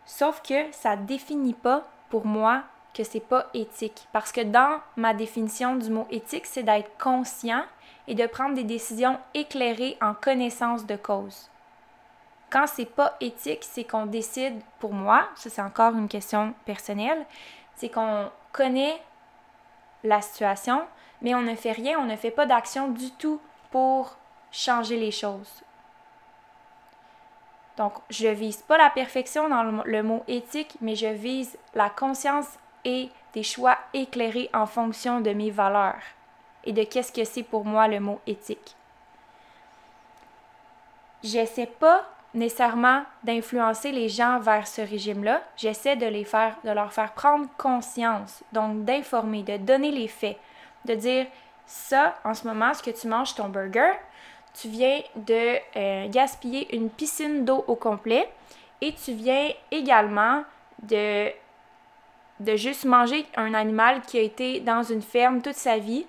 Sauf 0.06 0.42
que 0.42 0.72
ça 0.72 0.96
définit 0.96 1.54
pas 1.54 1.84
pour 2.10 2.26
moi 2.26 2.64
que 2.94 3.04
c'est 3.04 3.20
pas 3.20 3.48
éthique. 3.54 4.08
Parce 4.14 4.32
que 4.32 4.42
dans 4.42 4.80
ma 4.96 5.14
définition 5.14 5.76
du 5.76 5.90
mot 5.90 6.08
éthique, 6.12 6.46
c'est 6.46 6.64
d'être 6.64 6.98
conscient 6.98 7.64
et 8.08 8.16
de 8.16 8.26
prendre 8.28 8.56
des 8.56 8.64
décisions 8.64 9.20
éclairées 9.34 9.98
en 10.02 10.14
connaissance 10.14 10.86
de 10.86 10.96
cause. 10.96 11.50
Quand 12.50 12.68
c'est 12.68 12.86
pas 12.86 13.18
éthique, 13.20 13.64
c'est 13.64 13.84
qu'on 13.84 14.06
décide, 14.06 14.62
pour 14.80 14.94
moi, 14.94 15.28
ça 15.36 15.50
c'est 15.50 15.62
encore 15.62 15.96
une 15.96 16.08
question 16.08 16.54
personnelle, 16.66 17.26
c'est 17.76 17.90
qu'on 17.90 18.30
connaît 18.54 19.02
la 20.04 20.22
situation, 20.22 20.84
mais 21.22 21.36
on 21.36 21.42
ne 21.42 21.56
fait 21.56 21.72
rien, 21.72 22.00
on 22.00 22.06
ne 22.06 22.16
fait 22.16 22.32
pas 22.32 22.46
d'action 22.46 22.90
du 22.90 23.12
tout 23.12 23.42
pour 23.72 24.16
changer 24.56 24.98
les 24.98 25.12
choses. 25.12 25.62
Donc, 27.78 27.94
je 28.10 28.28
vise 28.28 28.62
pas 28.62 28.78
la 28.78 28.90
perfection 28.90 29.50
dans 29.50 29.64
le, 29.64 30.04
mot 30.04 30.24
éthique, 30.28 30.78
mais 30.80 30.96
je 30.96 31.08
vise 31.08 31.58
la 31.74 31.90
conscience 31.90 32.48
et 32.86 33.10
des 33.34 33.44
choix 33.44 33.78
éclairés 33.94 34.50
en 34.54 34.66
fonction 34.66 35.20
de 35.20 35.32
mes 35.32 35.52
valeurs 35.52 36.02
et 36.64 36.72
de 36.72 36.84
qu'est-ce 36.84 37.12
que 37.12 37.26
c'est 37.26 37.44
pour 37.44 37.66
moi 37.66 37.90
le 37.90 38.00
mot 38.00 38.22
éthique. 38.26 38.76
J'essaie 41.22 41.66
pas 41.66 42.06
nécessairement 42.34 43.04
d'influencer 43.24 43.92
les 43.92 44.08
gens 44.08 44.40
vers 44.40 44.68
ce 44.68 44.82
régime-là. 44.82 45.42
J'essaie 45.58 45.96
de 45.98 46.06
les 46.06 46.24
faire, 46.24 46.56
de 46.64 46.70
leur 46.70 46.94
faire 46.94 47.12
prendre 47.12 47.48
conscience, 47.58 48.42
donc 48.54 48.86
d'informer, 48.86 49.44
de 49.44 49.58
donner 49.58 49.92
les 49.92 50.08
faits, 50.08 50.38
de 50.86 50.96
dire 50.96 51.28
ça, 51.66 52.16
en 52.24 52.34
ce 52.34 52.48
moment, 52.48 52.74
ce 52.74 52.84
que 52.84 52.92
tu 52.92 53.08
manges 53.08 53.36
ton 53.36 53.50
burger, 53.50 53.94
tu 54.60 54.70
viens 54.70 55.02
de 55.16 55.58
euh, 55.76 56.08
gaspiller 56.10 56.74
une 56.76 56.90
piscine 56.90 57.44
d'eau 57.46 57.64
au 57.68 57.76
complet 57.76 58.28
et 58.82 58.94
tu 58.94 59.14
viens 59.14 59.50
également 59.72 60.44
de, 60.84 61.30
de 62.40 62.56
juste 62.56 62.86
manger 62.86 63.26
un 63.36 63.54
animal 63.54 64.02
qui 64.02 64.18
a 64.18 64.22
été 64.22 64.62
dans 64.62 64.84
une 64.84 65.02
ferme 65.02 65.42
toute 65.42 65.56
sa 65.56 65.78
vie 65.78 66.06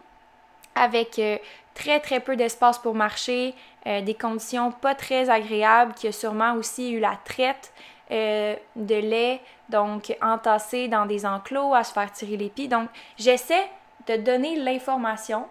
avec 0.74 1.18
euh, 1.18 1.38
très 1.74 2.00
très 2.00 2.20
peu 2.20 2.36
d'espace 2.36 2.78
pour 2.78 2.94
marcher, 2.94 3.54
euh, 3.86 4.00
des 4.02 4.14
conditions 4.14 4.70
pas 4.70 4.94
très 4.94 5.28
agréables, 5.28 5.94
qui 5.94 6.06
a 6.06 6.12
sûrement 6.12 6.54
aussi 6.54 6.92
eu 6.92 7.00
la 7.00 7.18
traite 7.24 7.72
de 8.08 8.94
lait, 8.94 9.40
donc 9.68 10.16
entassé 10.22 10.86
dans 10.86 11.06
des 11.06 11.26
enclos 11.26 11.74
à 11.74 11.82
se 11.82 11.92
faire 11.92 12.12
tirer 12.12 12.36
les 12.36 12.50
pieds. 12.50 12.68
Donc 12.68 12.88
j'essaie 13.16 13.68
de 14.06 14.14
donner 14.14 14.54
l'information 14.54 15.48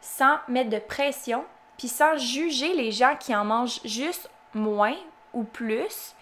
sans 0.00 0.36
mettre 0.46 0.70
de 0.70 0.78
pression, 0.78 1.44
puis 1.82 1.88
sans 1.88 2.16
juger 2.16 2.74
les 2.74 2.92
gens 2.92 3.16
qui 3.18 3.34
en 3.34 3.44
mangent 3.44 3.80
juste 3.84 4.30
moins 4.54 4.94
ou 5.32 5.42
plus, 5.42 6.14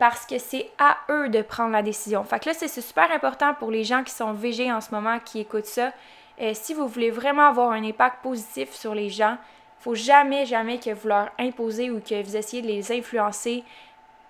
parce 0.00 0.26
que 0.26 0.38
c'est 0.38 0.68
à 0.76 0.96
eux 1.08 1.28
de 1.28 1.40
prendre 1.40 1.70
la 1.70 1.82
décision. 1.82 2.24
Fait 2.24 2.40
que 2.40 2.48
là, 2.48 2.52
c'est 2.52 2.66
super 2.66 3.08
important 3.12 3.54
pour 3.54 3.70
les 3.70 3.84
gens 3.84 4.02
qui 4.02 4.12
sont 4.12 4.32
végés 4.32 4.72
en 4.72 4.80
ce 4.80 4.90
moment, 4.90 5.20
qui 5.20 5.38
écoutent 5.38 5.66
ça. 5.66 5.92
Euh, 6.40 6.50
si 6.52 6.74
vous 6.74 6.88
voulez 6.88 7.12
vraiment 7.12 7.46
avoir 7.46 7.70
un 7.70 7.84
impact 7.84 8.24
positif 8.24 8.72
sur 8.72 8.92
les 8.92 9.08
gens, 9.08 9.38
faut 9.78 9.94
jamais, 9.94 10.46
jamais 10.46 10.80
que 10.80 10.90
vous 10.90 11.06
leur 11.06 11.30
imposez 11.38 11.88
ou 11.88 12.00
que 12.00 12.20
vous 12.20 12.36
essayez 12.36 12.60
de 12.60 12.66
les 12.66 12.90
influencer 12.90 13.62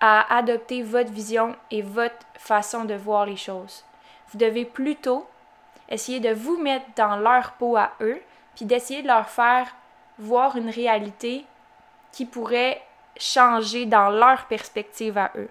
à 0.01 0.37
adopter 0.37 0.83
votre 0.83 1.12
vision 1.12 1.57
et 1.70 1.81
votre 1.81 2.27
façon 2.35 2.85
de 2.85 2.92
voir 2.92 3.25
les 3.25 3.38
choses. 3.38 3.87
Vous 4.31 4.38
devez 4.38 4.66
plutôt 4.66 5.27
essayer 5.88 6.20
de 6.20 6.35
vous 6.35 6.59
mettre 6.59 6.85
dans 6.94 7.16
leur 7.16 7.53
peau 7.53 7.79
à 7.79 7.92
eux, 8.03 8.20
puis 8.55 8.66
d'essayer 8.66 9.01
de 9.01 9.09
leur 9.09 9.31
faire 9.31 9.75
voir 10.18 10.57
une 10.57 10.70
réalité 10.70 11.44
qui 12.12 12.24
pourrait 12.24 12.83
changer 13.18 13.87
dans 13.87 14.11
leur 14.11 14.46
perspective 14.46 15.16
à 15.18 15.31
eux. 15.37 15.50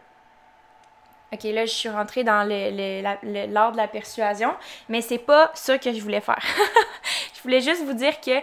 OK, 1.34 1.44
là, 1.44 1.66
je 1.66 1.72
suis 1.72 1.90
rentrée 1.90 2.24
dans 2.24 2.48
l'art 2.48 3.72
de 3.72 3.78
la 3.78 3.88
persuasion, 3.88 4.54
mais 4.90 5.02
c'est 5.02 5.18
pas 5.18 5.52
ça 5.54 5.78
que 5.78 5.92
je 5.92 6.02
voulais 6.02 6.22
faire. 6.22 6.42
je 7.36 7.42
voulais 7.42 7.62
juste 7.62 7.84
vous 7.84 7.94
dire 7.94 8.20
que 8.22 8.40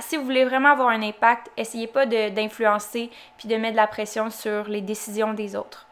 si 0.00 0.16
vous 0.16 0.24
voulez 0.24 0.44
vraiment 0.44 0.70
avoir 0.70 0.88
un 0.88 1.02
impact, 1.02 1.50
essayez 1.56 1.86
pas 1.86 2.06
d'influencer 2.06 3.10
puis 3.36 3.48
de 3.48 3.56
mettre 3.56 3.72
de 3.72 3.76
la 3.76 3.86
pression 3.86 4.30
sur 4.30 4.68
les 4.68 4.80
décisions 4.80 5.34
des 5.34 5.56
autres. 5.56 5.86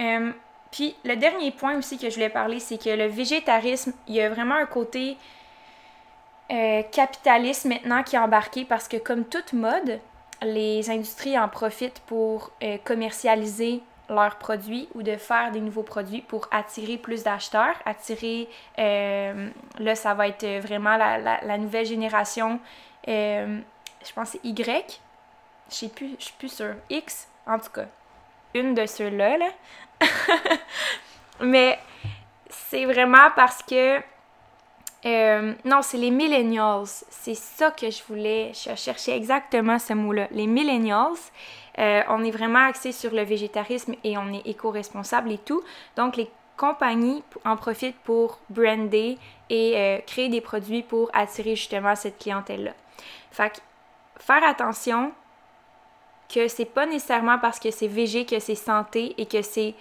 Euh, 0.00 0.32
puis 0.70 0.96
le 1.04 1.16
dernier 1.16 1.50
point 1.50 1.76
aussi 1.76 1.98
que 1.98 2.08
je 2.08 2.14
voulais 2.14 2.30
parler, 2.30 2.58
c'est 2.58 2.82
que 2.82 2.90
le 2.90 3.06
végétarisme, 3.06 3.92
il 4.08 4.14
y 4.14 4.20
a 4.20 4.30
vraiment 4.30 4.54
un 4.54 4.66
côté 4.66 5.18
euh, 6.52 6.82
capitaliste 6.82 7.64
maintenant 7.64 8.02
qui 8.02 8.16
est 8.16 8.18
embarqué 8.18 8.66
parce 8.66 8.86
que 8.86 8.98
comme 8.98 9.24
toute 9.24 9.54
mode, 9.54 10.00
les 10.42 10.90
industries 10.90 11.38
en 11.38 11.48
profitent 11.48 12.00
pour 12.00 12.50
euh, 12.62 12.76
commercialiser 12.84 13.80
leurs 14.10 14.36
produits 14.36 14.86
ou 14.94 15.02
de 15.02 15.16
faire 15.16 15.50
des 15.50 15.60
nouveaux 15.60 15.82
produits 15.82 16.20
pour 16.20 16.48
attirer 16.50 16.98
plus 16.98 17.22
d'acheteurs, 17.22 17.74
attirer, 17.86 18.50
euh, 18.78 19.48
là 19.78 19.94
ça 19.94 20.12
va 20.12 20.28
être 20.28 20.60
vraiment 20.60 20.98
la, 20.98 21.56
nouvelle 21.58 21.86
génération, 21.86 22.60
je 23.06 24.12
pense 24.14 24.30
c'est 24.30 24.44
Y, 24.44 25.00
je 25.70 25.74
sais 25.74 25.88
plus, 25.88 26.16
je 26.18 26.24
suis 26.24 26.34
plus 26.38 26.52
sûre, 26.52 26.74
X, 26.90 27.28
en 27.46 27.58
tout 27.58 27.70
cas, 27.70 27.86
une 28.52 28.74
de 28.74 28.84
ceux-là, 28.84 29.38
là. 29.38 29.48
Mais 31.40 31.78
c'est 32.50 32.84
vraiment 32.84 33.30
parce 33.34 33.62
que 33.62 34.02
euh, 35.04 35.54
non, 35.64 35.82
c'est 35.82 35.98
les 35.98 36.10
millennials. 36.10 36.86
C'est 37.10 37.34
ça 37.34 37.70
que 37.70 37.90
je 37.90 38.02
voulais. 38.08 38.52
Je 38.54 38.74
cherchais 38.76 39.16
exactement 39.16 39.78
ce 39.78 39.94
mot-là. 39.94 40.28
Les 40.30 40.46
millennials, 40.46 41.18
euh, 41.78 42.02
on 42.08 42.22
est 42.24 42.30
vraiment 42.30 42.66
axé 42.66 42.92
sur 42.92 43.12
le 43.12 43.22
végétarisme 43.22 43.94
et 44.04 44.16
on 44.16 44.32
est 44.32 44.46
éco-responsable 44.46 45.32
et 45.32 45.38
tout. 45.38 45.62
Donc, 45.96 46.16
les 46.16 46.30
compagnies 46.56 47.24
en 47.44 47.56
profitent 47.56 47.98
pour 48.04 48.38
brander 48.48 49.18
et 49.50 49.76
euh, 49.76 49.98
créer 50.06 50.28
des 50.28 50.40
produits 50.40 50.82
pour 50.82 51.10
attirer 51.12 51.56
justement 51.56 51.96
cette 51.96 52.18
clientèle-là. 52.18 52.72
Fait 53.32 53.50
que, 53.50 53.58
faire 54.18 54.44
attention 54.44 55.12
que 56.32 56.46
c'est 56.48 56.66
pas 56.66 56.86
nécessairement 56.86 57.38
parce 57.38 57.58
que 57.58 57.70
c'est 57.70 57.88
végé 57.88 58.24
que 58.24 58.38
c'est 58.38 58.54
santé 58.54 59.14
et 59.18 59.26
que 59.26 59.42
c'est 59.42 59.74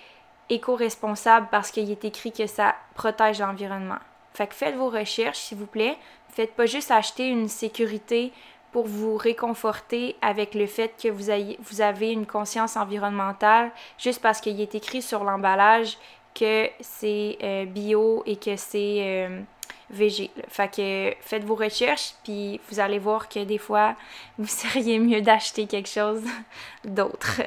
éco-responsable 0.50 1.48
parce 1.52 1.72
qu'il 1.72 1.90
est 1.92 2.04
écrit 2.04 2.32
que 2.32 2.48
ça 2.48 2.76
protège 2.96 3.40
l'environnement. 3.40 4.00
Fait 4.34 4.48
que 4.48 4.54
faites 4.56 4.76
vos 4.76 4.90
recherches, 4.90 5.38
s'il 5.38 5.58
vous 5.58 5.66
plaît. 5.66 5.98
Faites 6.30 6.54
pas 6.54 6.66
juste 6.66 6.92
acheter 6.92 7.28
une 7.28 7.50
sécurité 7.50 8.32
pour 8.72 8.88
vous 8.88 9.18
réconforter 9.18 10.16
avec 10.22 10.56
le 10.56 10.66
fait 10.66 10.94
que 11.02 11.10
vous, 11.10 11.30
ayez, 11.30 11.58
vous 11.62 11.82
avez 11.82 12.12
une 12.12 12.26
conscience 12.26 12.78
environnementale 12.78 13.72
juste 13.98 14.22
parce 14.22 14.40
qu'il 14.40 14.60
est 14.62 14.76
écrit 14.76 15.02
sur 15.02 15.24
l'emballage 15.24 15.98
que 16.34 16.70
c'est 16.80 17.38
euh, 17.44 17.66
bio 17.66 18.24
et 18.26 18.38
que 18.38 18.56
c'est 18.56 18.98
euh, 19.00 19.42
végé. 19.90 20.32
Fait 20.48 20.74
que 20.74 21.14
faites 21.20 21.44
vos 21.44 21.56
recherches, 21.56 22.14
puis 22.24 22.62
vous 22.70 22.80
allez 22.80 23.00
voir 23.00 23.28
que 23.28 23.44
des 23.44 23.58
fois, 23.58 23.96
vous 24.38 24.48
seriez 24.48 25.00
mieux 25.00 25.22
d'acheter 25.22 25.68
quelque 25.68 25.90
chose 25.90 26.24
d'autre. 26.86 27.42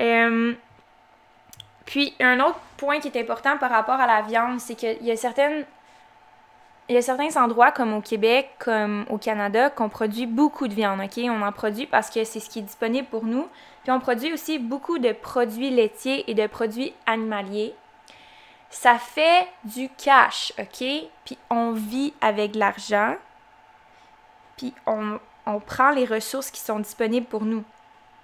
Euh, 0.00 0.54
puis, 1.88 2.14
un 2.20 2.38
autre 2.40 2.60
point 2.76 3.00
qui 3.00 3.08
est 3.08 3.18
important 3.18 3.56
par 3.56 3.70
rapport 3.70 3.98
à 3.98 4.06
la 4.06 4.20
viande, 4.20 4.60
c'est 4.60 4.74
qu'il 4.74 5.02
y 5.02 5.10
a 5.10 5.16
certaines. 5.16 5.64
Il 6.90 6.94
y 6.94 6.98
a 6.98 7.02
certains 7.02 7.34
endroits, 7.42 7.72
comme 7.72 7.94
au 7.94 8.02
Québec, 8.02 8.50
comme 8.58 9.06
au 9.08 9.16
Canada, 9.16 9.70
qu'on 9.70 9.88
produit 9.88 10.26
beaucoup 10.26 10.68
de 10.68 10.74
viande, 10.74 11.00
OK? 11.00 11.18
On 11.24 11.40
en 11.40 11.50
produit 11.50 11.86
parce 11.86 12.10
que 12.10 12.24
c'est 12.24 12.40
ce 12.40 12.50
qui 12.50 12.58
est 12.58 12.62
disponible 12.62 13.08
pour 13.08 13.24
nous. 13.24 13.48
Puis 13.84 13.92
on 13.92 14.00
produit 14.00 14.34
aussi 14.34 14.58
beaucoup 14.58 14.98
de 14.98 15.12
produits 15.12 15.70
laitiers 15.70 16.30
et 16.30 16.34
de 16.34 16.46
produits 16.46 16.92
animaliers. 17.06 17.74
Ça 18.68 18.98
fait 18.98 19.48
du 19.64 19.88
cash, 19.96 20.52
OK? 20.58 20.84
Puis 21.24 21.38
on 21.48 21.72
vit 21.72 22.12
avec 22.20 22.54
l'argent. 22.54 23.16
Puis 24.58 24.74
on, 24.86 25.18
on 25.46 25.58
prend 25.58 25.90
les 25.92 26.04
ressources 26.04 26.50
qui 26.50 26.60
sont 26.60 26.80
disponibles 26.80 27.26
pour 27.26 27.46
nous. 27.46 27.64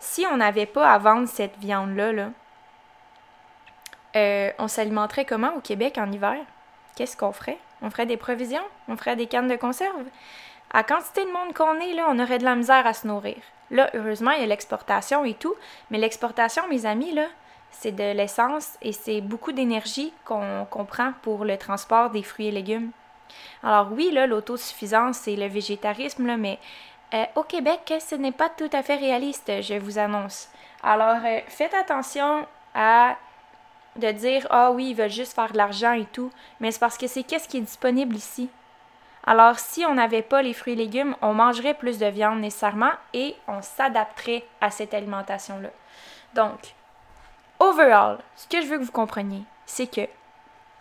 Si 0.01 0.27
on 0.31 0.37
n'avait 0.37 0.67
pas 0.67 0.91
à 0.91 0.99
vendre 0.99 1.29
cette 1.29 1.57
viande-là, 1.59 2.13
là, 2.13 2.29
euh, 4.17 4.51
on 4.59 4.69
s'alimenterait 4.69 5.25
comment 5.25 5.55
au 5.57 5.61
Québec 5.61 5.99
en 5.99 6.11
hiver? 6.11 6.37
Qu'est-ce 6.97 7.17
qu'on 7.17 7.33
ferait? 7.33 7.59
On 7.83 7.91
ferait 7.91 8.07
des 8.07 8.17
provisions? 8.17 8.63
On 8.89 8.97
ferait 8.97 9.17
des 9.17 9.27
cannes 9.27 9.49
de 9.49 9.57
conserve? 9.57 10.05
À 10.73 10.83
quantité 10.83 11.25
de 11.25 11.31
monde 11.31 11.55
qu'on 11.55 11.79
est, 11.81 11.95
là, 11.95 12.07
on 12.09 12.19
aurait 12.19 12.39
de 12.39 12.45
la 12.45 12.55
misère 12.55 12.87
à 12.87 12.95
se 12.95 13.07
nourrir. 13.07 13.37
Là, 13.71 13.91
heureusement, 13.95 14.33
il 14.33 14.41
y 14.41 14.45
a 14.45 14.47
l'exportation 14.47 15.25
et 15.25 15.35
tout, 15.35 15.55
mais 15.91 15.99
l'exportation, 15.99 16.67
mes 16.69 16.87
amis, 16.87 17.13
là, 17.13 17.27
c'est 17.71 17.93
de 17.93 18.13
l'essence 18.13 18.79
et 18.83 18.93
c'est 18.93 19.21
beaucoup 19.21 19.53
d'énergie 19.53 20.13
qu'on 20.25 20.85
prend 20.87 21.13
pour 21.23 21.45
le 21.45 21.57
transport 21.57 22.11
des 22.11 22.23
fruits 22.23 22.49
et 22.49 22.53
légumes. 22.53 22.91
Alors 23.63 23.89
oui, 23.93 24.11
là, 24.13 24.27
l'autosuffisance 24.27 25.27
et 25.27 25.37
le 25.37 25.47
végétarisme, 25.47 26.27
là, 26.27 26.37
mais 26.37 26.59
euh, 27.15 27.25
au 27.35 27.43
Québec, 27.43 27.93
ce 28.01 28.15
n'est 28.15 28.33
pas 28.33 28.49
tout 28.49 28.71
à 28.73 28.83
fait 28.83 28.97
réaliste, 28.97 29.51
je 29.61 29.75
vous 29.75 29.99
annonce. 29.99 30.49
Alors, 30.83 31.21
euh, 31.25 31.41
faites 31.49 31.75
attention 31.75 32.47
à 32.75 33.17
de 33.97 34.11
dire 34.11 34.47
ah 34.51 34.71
oui, 34.73 34.91
ils 34.91 34.97
veulent 34.97 35.11
juste 35.11 35.35
faire 35.35 35.53
de 35.53 35.59
l'argent 35.59 35.93
et 35.93 36.07
tout, 36.07 36.31
mais 36.61 36.71
c'est 36.71 36.81
parce 36.81 36.99
que 36.99 37.07
c'est 37.07 37.23
qu'est-ce 37.23 37.49
qui 37.49 37.59
est 37.59 37.63
disponible 37.63 38.17
ici. 38.17 38.49
Alors 39.27 39.59
si 39.59 39.85
on 39.87 39.95
n'avait 39.95 40.23
pas 40.23 40.43
les 40.43 40.53
fruits 40.53 40.75
et 40.75 40.77
légumes, 40.77 41.17
on 41.23 41.33
mangerait 41.33 41.75
plus 41.75 41.99
de 41.99 42.07
viande 42.07 42.41
nécessairement 42.41 42.93
et 43.13 43.35
on 43.49 43.63
s'adapterait 43.63 44.45
à 44.61 44.71
cette 44.71 44.93
alimentation-là. 44.93 45.71
Donc, 46.35 46.75
overall, 47.59 48.19
ce 48.37 48.47
que 48.49 48.61
je 48.61 48.67
veux 48.67 48.79
que 48.79 48.85
vous 48.85 48.93
compreniez, 48.93 49.43
c'est 49.67 49.87
que 49.87 50.09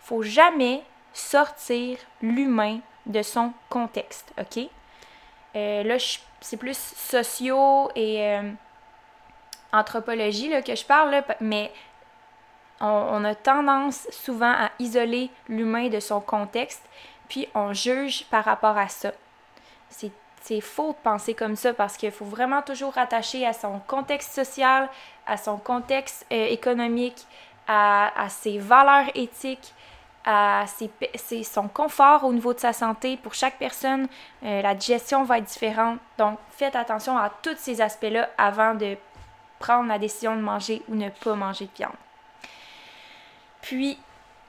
faut 0.00 0.22
jamais 0.22 0.82
sortir 1.14 1.96
l'humain 2.20 2.80
de 3.06 3.22
son 3.22 3.52
contexte, 3.70 4.34
ok? 4.38 4.68
Euh, 5.56 5.82
là, 5.84 5.96
c'est 6.40 6.56
plus 6.56 6.76
sociaux 6.76 7.90
et 7.94 8.22
euh, 8.22 8.50
anthropologie 9.72 10.48
là, 10.48 10.62
que 10.62 10.74
je 10.74 10.84
parle, 10.84 11.10
là, 11.10 11.24
mais 11.40 11.72
on, 12.84 13.24
a 13.24 13.34
tendance 13.34 14.06
souvent 14.10 14.52
à 14.52 14.70
isoler 14.78 15.30
l'humain 15.48 15.88
de 15.88 16.00
son 16.00 16.20
contexte, 16.20 16.82
puis 17.28 17.48
on 17.54 17.72
juge 17.72 18.26
par 18.26 18.44
rapport 18.44 18.76
à 18.76 18.88
ça. 18.88 19.12
C'est 19.88 20.60
faux 20.60 20.92
de 20.92 20.98
penser 21.02 21.32
comme 21.32 21.56
ça 21.56 21.72
parce 21.72 21.96
qu'il 21.96 22.10
faut 22.10 22.26
vraiment 22.26 22.60
toujours 22.60 22.92
rattacher 22.92 23.46
à 23.46 23.54
son 23.54 23.78
contexte 23.86 24.34
social, 24.34 24.90
à 25.26 25.38
son 25.38 25.56
contexte 25.56 26.26
euh, 26.30 26.48
économique, 26.48 27.26
à, 27.66 28.10
ses 28.28 28.58
valeurs 28.58 29.06
éthiques, 29.14 29.72
à 30.26 30.66
son 31.44 31.68
confort 31.68 32.24
au 32.24 32.32
niveau 32.34 32.52
de 32.52 32.58
sa 32.58 32.74
santé. 32.74 33.16
Pour 33.16 33.32
chaque 33.32 33.56
personne, 33.56 34.06
euh, 34.42 34.60
la 34.60 34.74
digestion 34.74 35.24
va 35.24 35.38
être 35.38 35.44
différente. 35.44 35.98
Donc, 36.18 36.38
faites 36.50 36.76
attention 36.76 37.16
à 37.16 37.30
tous 37.30 37.56
ces 37.56 37.80
aspects-là 37.80 38.28
avant 38.36 38.74
de 38.74 38.98
prendre 39.58 39.88
la 39.88 39.98
décision 39.98 40.36
de 40.36 40.42
manger 40.42 40.82
ou 40.90 40.94
ne 40.94 41.08
pas 41.08 41.34
manger 41.34 41.64
de 41.64 41.70
viande. 41.74 42.03
Puis, 43.64 43.98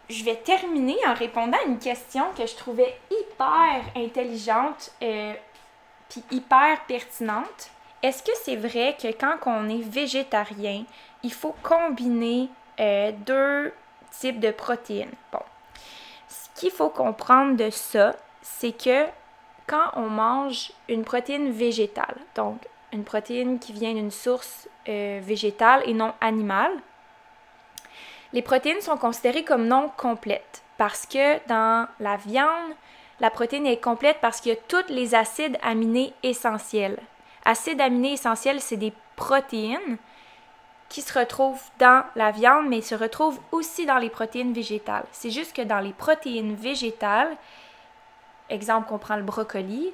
je 0.10 0.26
vais 0.26 0.36
terminer 0.36 0.98
en 1.08 1.14
répondant 1.14 1.58
à 1.58 1.68
une 1.68 1.80
question 1.80 2.26
que 2.38 2.46
je 2.46 2.54
trouvais 2.56 3.00
hyper 3.10 3.82
intelligente 3.96 4.92
euh, 5.02 5.34
puis 6.10 6.22
hyper 6.32 6.86
pertinente. 6.86 7.72
Est-ce 8.04 8.22
que 8.22 8.32
c'est 8.44 8.58
vrai 8.58 8.98
que 9.02 9.08
quand 9.08 9.38
on 9.46 9.70
est 9.70 9.82
végétarien, 9.82 10.84
il 11.24 11.32
faut 11.32 11.56
combiner 11.64 12.50
euh, 12.82 13.14
deux 13.26 13.74
types 14.12 14.42
de 14.42 14.52
protéines? 14.52 15.14
Bon, 15.32 15.40
ce 16.28 16.60
qu'il 16.60 16.72
faut 16.72 16.90
comprendre 16.90 17.56
de 17.56 17.70
ça, 17.70 18.18
c'est 18.42 18.78
que 18.78 19.06
quand 19.66 19.92
on 19.96 20.10
mange 20.10 20.74
une 20.90 21.06
protéine 21.06 21.52
végétale, 21.52 22.18
donc 22.36 22.58
une 22.92 23.06
protéine 23.06 23.60
qui 23.60 23.72
vient 23.72 23.94
d'une 23.94 24.12
source 24.12 24.68
euh, 24.90 25.22
végétale 25.24 25.84
et 25.86 25.94
non 25.94 26.14
animale, 26.20 26.74
les 28.36 28.42
protéines 28.42 28.82
sont 28.82 28.98
considérées 28.98 29.46
comme 29.46 29.66
non 29.66 29.90
complètes 29.96 30.62
parce 30.78 31.06
que 31.06 31.40
dans 31.48 31.88
la 32.02 32.18
viande, 32.18 32.74
la 33.22 33.30
protéine 33.30 33.66
est 33.66 33.82
complète 33.82 34.18
parce 34.22 34.42
qu'il 34.42 34.52
y 34.52 34.56
a 34.58 34.60
tous 34.68 34.90
les 34.90 35.16
acides 35.16 35.58
aminés 35.64 36.14
essentiels. 36.22 37.00
Acides 37.46 37.80
aminés 37.80 38.12
essentiels, 38.12 38.60
c'est 38.60 38.76
des 38.76 38.92
protéines 39.16 39.98
qui 40.90 41.02
se 41.02 41.18
retrouvent 41.18 41.64
dans 41.80 42.04
la 42.18 42.32
viande, 42.32 42.68
mais 42.68 42.82
se 42.82 42.94
retrouvent 42.94 43.40
aussi 43.54 43.86
dans 43.86 44.00
les 44.00 44.10
protéines 44.10 44.52
végétales. 44.52 45.06
C'est 45.14 45.32
juste 45.32 45.56
que 45.56 45.62
dans 45.62 45.80
les 45.80 45.94
protéines 45.94 46.56
végétales, 46.56 47.38
exemple 48.50 48.90
qu'on 48.90 48.98
prend 48.98 49.16
le 49.16 49.24
brocoli, 49.24 49.94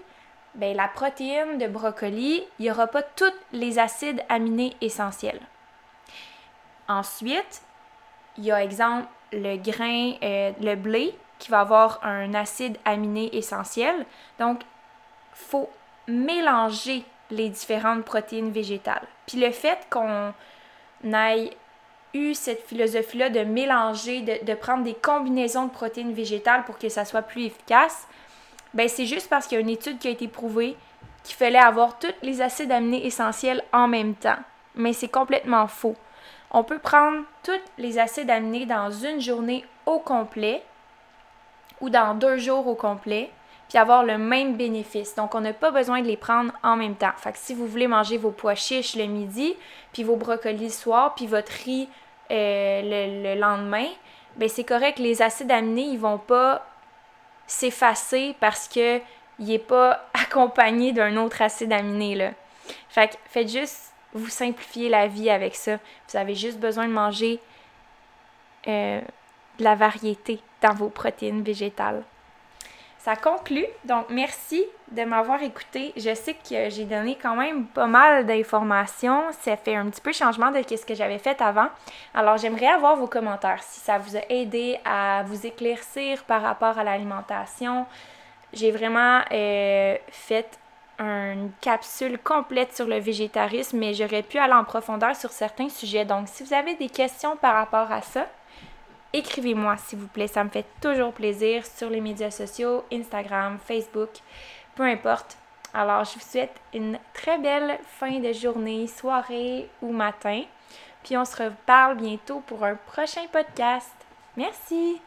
ben, 0.55 0.75
la 0.75 0.87
protéine 0.87 1.59
de 1.59 1.67
brocoli, 1.67 2.43
il 2.57 2.63
n'y 2.63 2.71
aura 2.71 2.87
pas 2.87 3.03
tous 3.03 3.31
les 3.51 3.77
acides 3.77 4.23
aminés 4.29 4.73
essentiels. 4.81 5.41
Ensuite, 6.87 7.61
il 8.37 8.45
y 8.45 8.51
a 8.51 8.63
exemple 8.63 9.07
le 9.31 9.57
grain, 9.57 10.13
euh, 10.23 10.51
le 10.61 10.75
blé, 10.75 11.15
qui 11.39 11.49
va 11.49 11.61
avoir 11.61 11.99
un 12.03 12.33
acide 12.33 12.77
aminé 12.85 13.29
essentiel. 13.35 14.05
Donc, 14.39 14.61
faut 15.33 15.69
mélanger 16.07 17.03
les 17.29 17.49
différentes 17.49 18.03
protéines 18.03 18.51
végétales. 18.51 19.07
Puis 19.25 19.39
le 19.39 19.51
fait 19.51 19.87
qu'on 19.89 20.33
ait 21.13 21.51
eu 22.13 22.33
cette 22.33 22.67
philosophie-là 22.67 23.29
de 23.29 23.39
mélanger, 23.39 24.21
de, 24.21 24.45
de, 24.45 24.53
prendre 24.53 24.83
des 24.83 24.93
combinaisons 24.93 25.67
de 25.67 25.71
protéines 25.71 26.13
végétales 26.13 26.65
pour 26.65 26.77
que 26.77 26.89
ça 26.89 27.05
soit 27.05 27.21
plus 27.21 27.45
efficace, 27.45 28.07
ben 28.73 28.87
c'est 28.87 29.05
juste 29.05 29.29
parce 29.29 29.47
qu'il 29.47 29.55
y 29.55 29.59
a 29.59 29.61
une 29.61 29.69
étude 29.69 29.97
qui 29.97 30.09
a 30.09 30.11
été 30.11 30.27
prouvée 30.27 30.75
qu'il 31.23 31.35
fallait 31.35 31.59
avoir 31.59 31.99
tous 31.99 32.13
les 32.21 32.41
acides 32.41 32.71
aminés 32.71 33.05
essentiels 33.05 33.63
en 33.71 33.87
même 33.87 34.15
temps. 34.15 34.39
Mais 34.75 34.93
c'est 34.93 35.09
complètement 35.09 35.67
faux. 35.67 35.95
On 36.51 36.63
peut 36.63 36.79
prendre 36.79 37.23
tous 37.43 37.51
les 37.77 37.97
acides 37.97 38.29
aminés 38.29 38.65
dans 38.65 38.91
une 38.91 39.21
journée 39.21 39.65
au 39.85 39.99
complet 39.99 40.63
ou 41.79 41.89
dans 41.89 42.13
deux 42.13 42.37
jours 42.37 42.67
au 42.67 42.75
complet, 42.75 43.31
puis 43.69 43.77
avoir 43.77 44.03
le 44.03 44.17
même 44.17 44.55
bénéfice. 44.55 45.15
Donc, 45.15 45.33
on 45.33 45.41
n'a 45.41 45.53
pas 45.53 45.71
besoin 45.71 46.01
de 46.01 46.07
les 46.07 46.17
prendre 46.17 46.51
en 46.61 46.75
même 46.75 46.95
temps. 46.95 47.13
Fait 47.17 47.31
que 47.31 47.37
si 47.37 47.53
vous 47.53 47.65
voulez 47.65 47.87
manger 47.87 48.17
vos 48.17 48.31
pois 48.31 48.55
chiches 48.55 48.95
le 48.95 49.05
midi, 49.05 49.55
puis 49.93 50.03
vos 50.03 50.17
brocolis 50.17 50.65
le 50.65 50.69
soir, 50.69 51.15
puis 51.15 51.25
votre 51.25 51.51
riz 51.63 51.87
le, 52.29 53.39
lendemain, 53.39 53.87
ben 54.35 54.47
c'est 54.47 54.63
correct, 54.63 54.99
les 54.99 55.21
acides 55.21 55.51
aminés, 55.51 55.83
ils 55.83 55.99
vont 55.99 56.17
pas 56.17 56.65
s'effacer 57.47 58.35
parce 58.39 58.67
que 58.67 58.99
il 59.39 59.47
n'est 59.47 59.59
pas 59.59 60.05
accompagné 60.13 60.91
d'un 60.93 61.17
autre 61.17 61.41
acide 61.41 61.73
aminé. 61.73 62.15
Là. 62.15 62.31
Fait 62.89 63.17
faites 63.25 63.49
juste 63.49 63.93
vous 64.13 64.29
simplifier 64.29 64.89
la 64.89 65.07
vie 65.07 65.29
avec 65.29 65.55
ça. 65.55 65.77
Vous 66.09 66.17
avez 66.17 66.35
juste 66.35 66.59
besoin 66.59 66.87
de 66.87 66.93
manger 66.93 67.39
euh, 68.67 69.01
de 69.57 69.63
la 69.63 69.75
variété 69.75 70.39
dans 70.61 70.73
vos 70.73 70.89
protéines 70.89 71.43
végétales. 71.43 72.03
Ça 73.03 73.15
conclut. 73.15 73.65
Donc, 73.83 74.05
merci 74.09 74.63
de 74.91 75.03
m'avoir 75.03 75.41
écouté. 75.41 75.91
Je 75.97 76.13
sais 76.13 76.35
que 76.35 76.69
j'ai 76.69 76.85
donné 76.85 77.17
quand 77.19 77.35
même 77.35 77.65
pas 77.65 77.87
mal 77.87 78.27
d'informations. 78.27 79.23
Ça 79.31 79.57
fait 79.57 79.75
un 79.75 79.89
petit 79.89 80.01
peu 80.01 80.11
changement 80.11 80.51
de 80.51 80.61
ce 80.61 80.85
que 80.85 80.93
j'avais 80.93 81.17
fait 81.17 81.41
avant. 81.41 81.69
Alors, 82.13 82.37
j'aimerais 82.37 82.67
avoir 82.67 82.95
vos 82.95 83.07
commentaires 83.07 83.63
si 83.63 83.79
ça 83.79 83.97
vous 83.97 84.15
a 84.15 84.21
aidé 84.29 84.77
à 84.85 85.23
vous 85.25 85.47
éclaircir 85.47 86.23
par 86.25 86.43
rapport 86.43 86.77
à 86.77 86.83
l'alimentation. 86.83 87.87
J'ai 88.53 88.69
vraiment 88.69 89.21
euh, 89.31 89.97
fait 90.09 90.59
une 91.01 91.51
capsule 91.61 92.19
complète 92.19 92.75
sur 92.75 92.85
le 92.85 92.99
végétarisme, 92.99 93.77
mais 93.77 93.93
j'aurais 93.93 94.23
pu 94.23 94.37
aller 94.37 94.53
en 94.53 94.63
profondeur 94.63 95.15
sur 95.15 95.31
certains 95.31 95.69
sujets. 95.69 96.05
Donc, 96.05 96.27
si 96.27 96.43
vous 96.43 96.53
avez 96.53 96.75
des 96.75 96.89
questions 96.89 97.35
par 97.37 97.55
rapport 97.55 97.91
à 97.91 98.01
ça, 98.01 98.27
écrivez-moi 99.13 99.77
s'il 99.77 99.99
vous 99.99 100.07
plaît. 100.07 100.27
Ça 100.27 100.43
me 100.43 100.49
fait 100.49 100.65
toujours 100.81 101.13
plaisir 101.13 101.65
sur 101.65 101.89
les 101.89 102.01
médias 102.01 102.31
sociaux, 102.31 102.83
Instagram, 102.91 103.57
Facebook, 103.65 104.09
peu 104.75 104.83
importe. 104.83 105.37
Alors, 105.73 106.03
je 106.03 106.13
vous 106.13 106.25
souhaite 106.25 106.55
une 106.73 106.99
très 107.13 107.37
belle 107.37 107.79
fin 107.85 108.19
de 108.19 108.33
journée, 108.33 108.87
soirée 108.87 109.69
ou 109.81 109.91
matin. 109.91 110.43
Puis 111.03 111.17
on 111.17 111.25
se 111.25 111.43
reparle 111.43 111.97
bientôt 111.97 112.41
pour 112.45 112.63
un 112.63 112.75
prochain 112.75 113.25
podcast. 113.31 113.95
Merci! 114.37 115.01